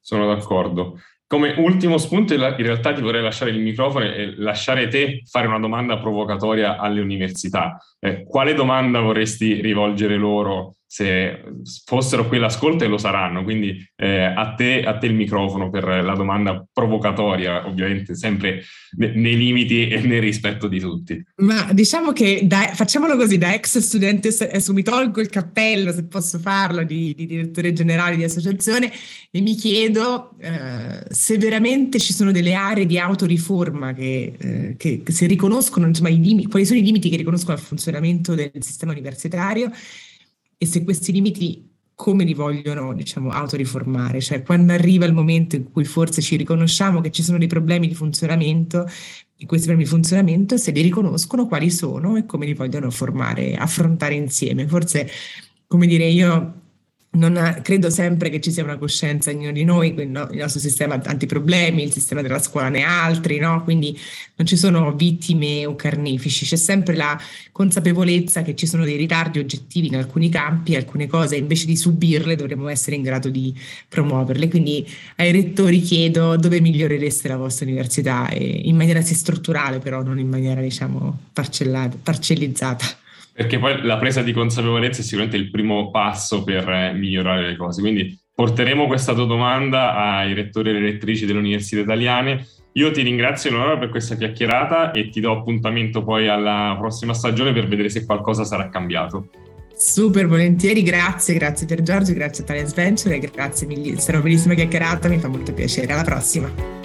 Sono 0.00 0.26
d'accordo. 0.26 1.00
Come 1.28 1.54
ultimo 1.58 1.98
spunto, 1.98 2.34
in 2.34 2.40
realtà 2.40 2.92
ti 2.92 3.00
vorrei 3.00 3.20
lasciare 3.20 3.50
il 3.50 3.58
microfono 3.58 4.04
e 4.04 4.34
lasciare 4.36 4.86
te 4.86 5.22
fare 5.28 5.48
una 5.48 5.58
domanda 5.58 5.98
provocatoria 5.98 6.78
alle 6.78 7.00
università. 7.00 7.76
Eh, 7.98 8.24
quale 8.24 8.54
domanda 8.54 9.00
vorresti 9.00 9.60
rivolgere 9.60 10.16
loro 10.16 10.76
se 10.88 11.42
fossero 11.84 12.28
qui 12.28 12.36
all'ascolto 12.36 12.84
e 12.84 12.86
lo 12.86 12.96
saranno? 12.96 13.42
Quindi 13.42 13.76
eh, 13.96 14.22
a, 14.22 14.54
te, 14.54 14.82
a, 14.82 14.96
te, 14.96 15.06
il 15.06 15.14
microfono 15.14 15.68
per 15.68 15.84
la 15.84 16.14
domanda 16.14 16.64
provocatoria, 16.72 17.66
ovviamente 17.66 18.14
sempre 18.14 18.62
nei 18.96 19.36
limiti 19.36 19.88
e 19.88 20.00
nel 20.00 20.20
rispetto 20.20 20.68
di 20.68 20.78
tutti. 20.78 21.22
Ma 21.36 21.68
diciamo 21.72 22.12
che 22.12 22.42
da, 22.44 22.70
facciamolo 22.72 23.16
così, 23.16 23.36
da 23.36 23.52
ex 23.52 23.78
studente 23.78 24.28
adesso 24.28 24.72
mi 24.72 24.82
tolgo 24.82 25.20
il 25.20 25.28
cappello, 25.28 25.92
se 25.92 26.04
posso 26.04 26.38
farlo, 26.38 26.84
di, 26.84 27.14
di 27.14 27.26
direttore 27.26 27.72
generale 27.72 28.16
di 28.16 28.24
associazione 28.24 28.90
e 29.30 29.40
mi 29.40 29.54
chiedo 29.54 30.36
eh, 30.40 31.04
se 31.10 31.36
veramente 31.36 31.98
ci 31.98 32.12
sono 32.12 32.30
delle 32.30 32.54
aree 32.54 32.86
di 32.86 32.98
autoriforma 32.98 33.92
che, 33.92 34.34
eh, 34.38 34.74
che, 34.76 35.02
che 35.02 35.12
si 35.12 35.26
riconoscono, 35.26 35.86
insomma, 35.86 36.08
limiti, 36.08 36.48
quali 36.48 36.64
sono 36.64 36.78
i 36.78 36.82
limiti 36.82 37.10
che 37.10 37.16
riconoscono 37.16 37.54
al 37.54 37.60
funzionamento 37.60 38.34
del 38.34 38.52
sistema 38.60 38.92
universitario 38.92 39.70
e 40.58 40.66
se 40.66 40.84
questi 40.84 41.12
limiti 41.12 41.70
come 41.94 42.24
li 42.24 42.34
vogliono, 42.34 42.92
diciamo, 42.92 43.30
autoriformare, 43.30 44.20
cioè 44.20 44.42
quando 44.42 44.72
arriva 44.74 45.06
il 45.06 45.14
momento 45.14 45.56
in 45.56 45.70
cui 45.72 45.84
forse 45.84 46.20
ci 46.20 46.36
riconosciamo 46.36 47.00
che 47.00 47.10
ci 47.10 47.22
sono 47.22 47.38
dei 47.38 47.46
problemi 47.46 47.88
di 47.88 47.94
funzionamento, 47.94 48.86
e 49.38 49.44
questi 49.46 49.66
problemi 49.66 49.84
di 49.84 49.94
funzionamento, 49.94 50.56
se 50.56 50.70
li 50.72 50.82
riconoscono, 50.82 51.46
quali 51.46 51.70
sono 51.70 52.16
e 52.16 52.26
come 52.26 52.46
li 52.46 52.54
vogliono 52.54 52.90
formare, 52.90 53.54
affrontare 53.54 54.14
insieme. 54.14 54.66
Forse, 54.66 55.08
come 55.66 55.86
dire, 55.86 56.06
io 56.06 56.65
non, 57.16 57.60
credo 57.62 57.90
sempre 57.90 58.30
che 58.30 58.40
ci 58.40 58.50
sia 58.52 58.62
una 58.62 58.76
coscienza 58.76 59.30
in 59.30 59.38
ognuno 59.38 59.52
di 59.52 59.64
noi, 59.64 59.94
no, 60.06 60.28
il 60.30 60.38
nostro 60.38 60.60
sistema 60.60 60.94
ha 60.94 60.98
tanti 60.98 61.26
problemi, 61.26 61.82
il 61.82 61.92
sistema 61.92 62.22
della 62.22 62.38
scuola 62.38 62.68
ne 62.68 62.84
ha 62.84 63.04
altri, 63.04 63.38
no? 63.38 63.62
quindi 63.64 63.98
non 64.36 64.46
ci 64.46 64.56
sono 64.56 64.94
vittime 64.94 65.66
o 65.66 65.74
carnefici, 65.74 66.44
c'è 66.44 66.56
sempre 66.56 66.94
la 66.94 67.18
consapevolezza 67.52 68.42
che 68.42 68.54
ci 68.54 68.66
sono 68.66 68.84
dei 68.84 68.96
ritardi 68.96 69.38
oggettivi 69.38 69.86
in 69.88 69.96
alcuni 69.96 70.28
campi, 70.28 70.76
alcune 70.76 71.06
cose 71.06 71.36
invece 71.36 71.66
di 71.66 71.76
subirle 71.76 72.36
dovremmo 72.36 72.68
essere 72.68 72.96
in 72.96 73.02
grado 73.02 73.30
di 73.30 73.54
promuoverle. 73.88 74.48
Quindi 74.48 74.86
ai 75.16 75.32
rettori 75.32 75.80
chiedo 75.80 76.36
dove 76.36 76.60
migliorereste 76.60 77.28
la 77.28 77.36
vostra 77.36 77.64
università 77.64 78.28
in 78.32 78.76
maniera 78.76 79.00
sì 79.00 79.14
strutturale, 79.14 79.78
però 79.78 80.02
non 80.02 80.18
in 80.18 80.28
maniera 80.28 80.60
diciamo 80.60 81.18
parcellizzata. 81.32 83.04
Perché 83.36 83.58
poi 83.58 83.82
la 83.82 83.98
presa 83.98 84.22
di 84.22 84.32
consapevolezza 84.32 85.02
è 85.02 85.04
sicuramente 85.04 85.36
il 85.36 85.50
primo 85.50 85.90
passo 85.90 86.42
per 86.42 86.66
eh, 86.70 86.92
migliorare 86.94 87.46
le 87.46 87.56
cose. 87.56 87.82
Quindi 87.82 88.18
porteremo 88.34 88.86
questa 88.86 89.12
tua 89.12 89.26
domanda 89.26 89.94
ai 89.94 90.32
rettori 90.32 90.70
e 90.70 90.72
alle 90.72 90.80
rettrici 90.92 91.26
delle 91.26 91.40
università 91.40 91.82
italiane. 91.82 92.46
Io 92.72 92.90
ti 92.90 93.02
ringrazio 93.02 93.50
Eleonora 93.50 93.76
per 93.76 93.90
questa 93.90 94.16
chiacchierata 94.16 94.90
e 94.92 95.10
ti 95.10 95.20
do 95.20 95.32
appuntamento 95.32 96.02
poi 96.02 96.28
alla 96.28 96.76
prossima 96.78 97.12
stagione 97.12 97.52
per 97.52 97.68
vedere 97.68 97.90
se 97.90 98.06
qualcosa 98.06 98.44
sarà 98.44 98.70
cambiato. 98.70 99.28
Super 99.74 100.26
volentieri, 100.26 100.82
grazie, 100.82 101.34
grazie 101.34 101.66
per 101.66 101.82
Giorgio, 101.82 102.14
grazie 102.14 102.44
a 102.44 102.46
Talent 102.46 102.74
Venture 102.74 103.16
e 103.16 103.30
grazie 103.30 103.66
mille, 103.66 103.98
sarà 103.98 104.16
una 104.16 104.26
bellissima 104.26 104.54
chiacchierata, 104.54 105.08
mi 105.08 105.18
fa 105.18 105.28
molto 105.28 105.52
piacere. 105.52 105.92
Alla 105.92 106.04
prossima. 106.04 106.75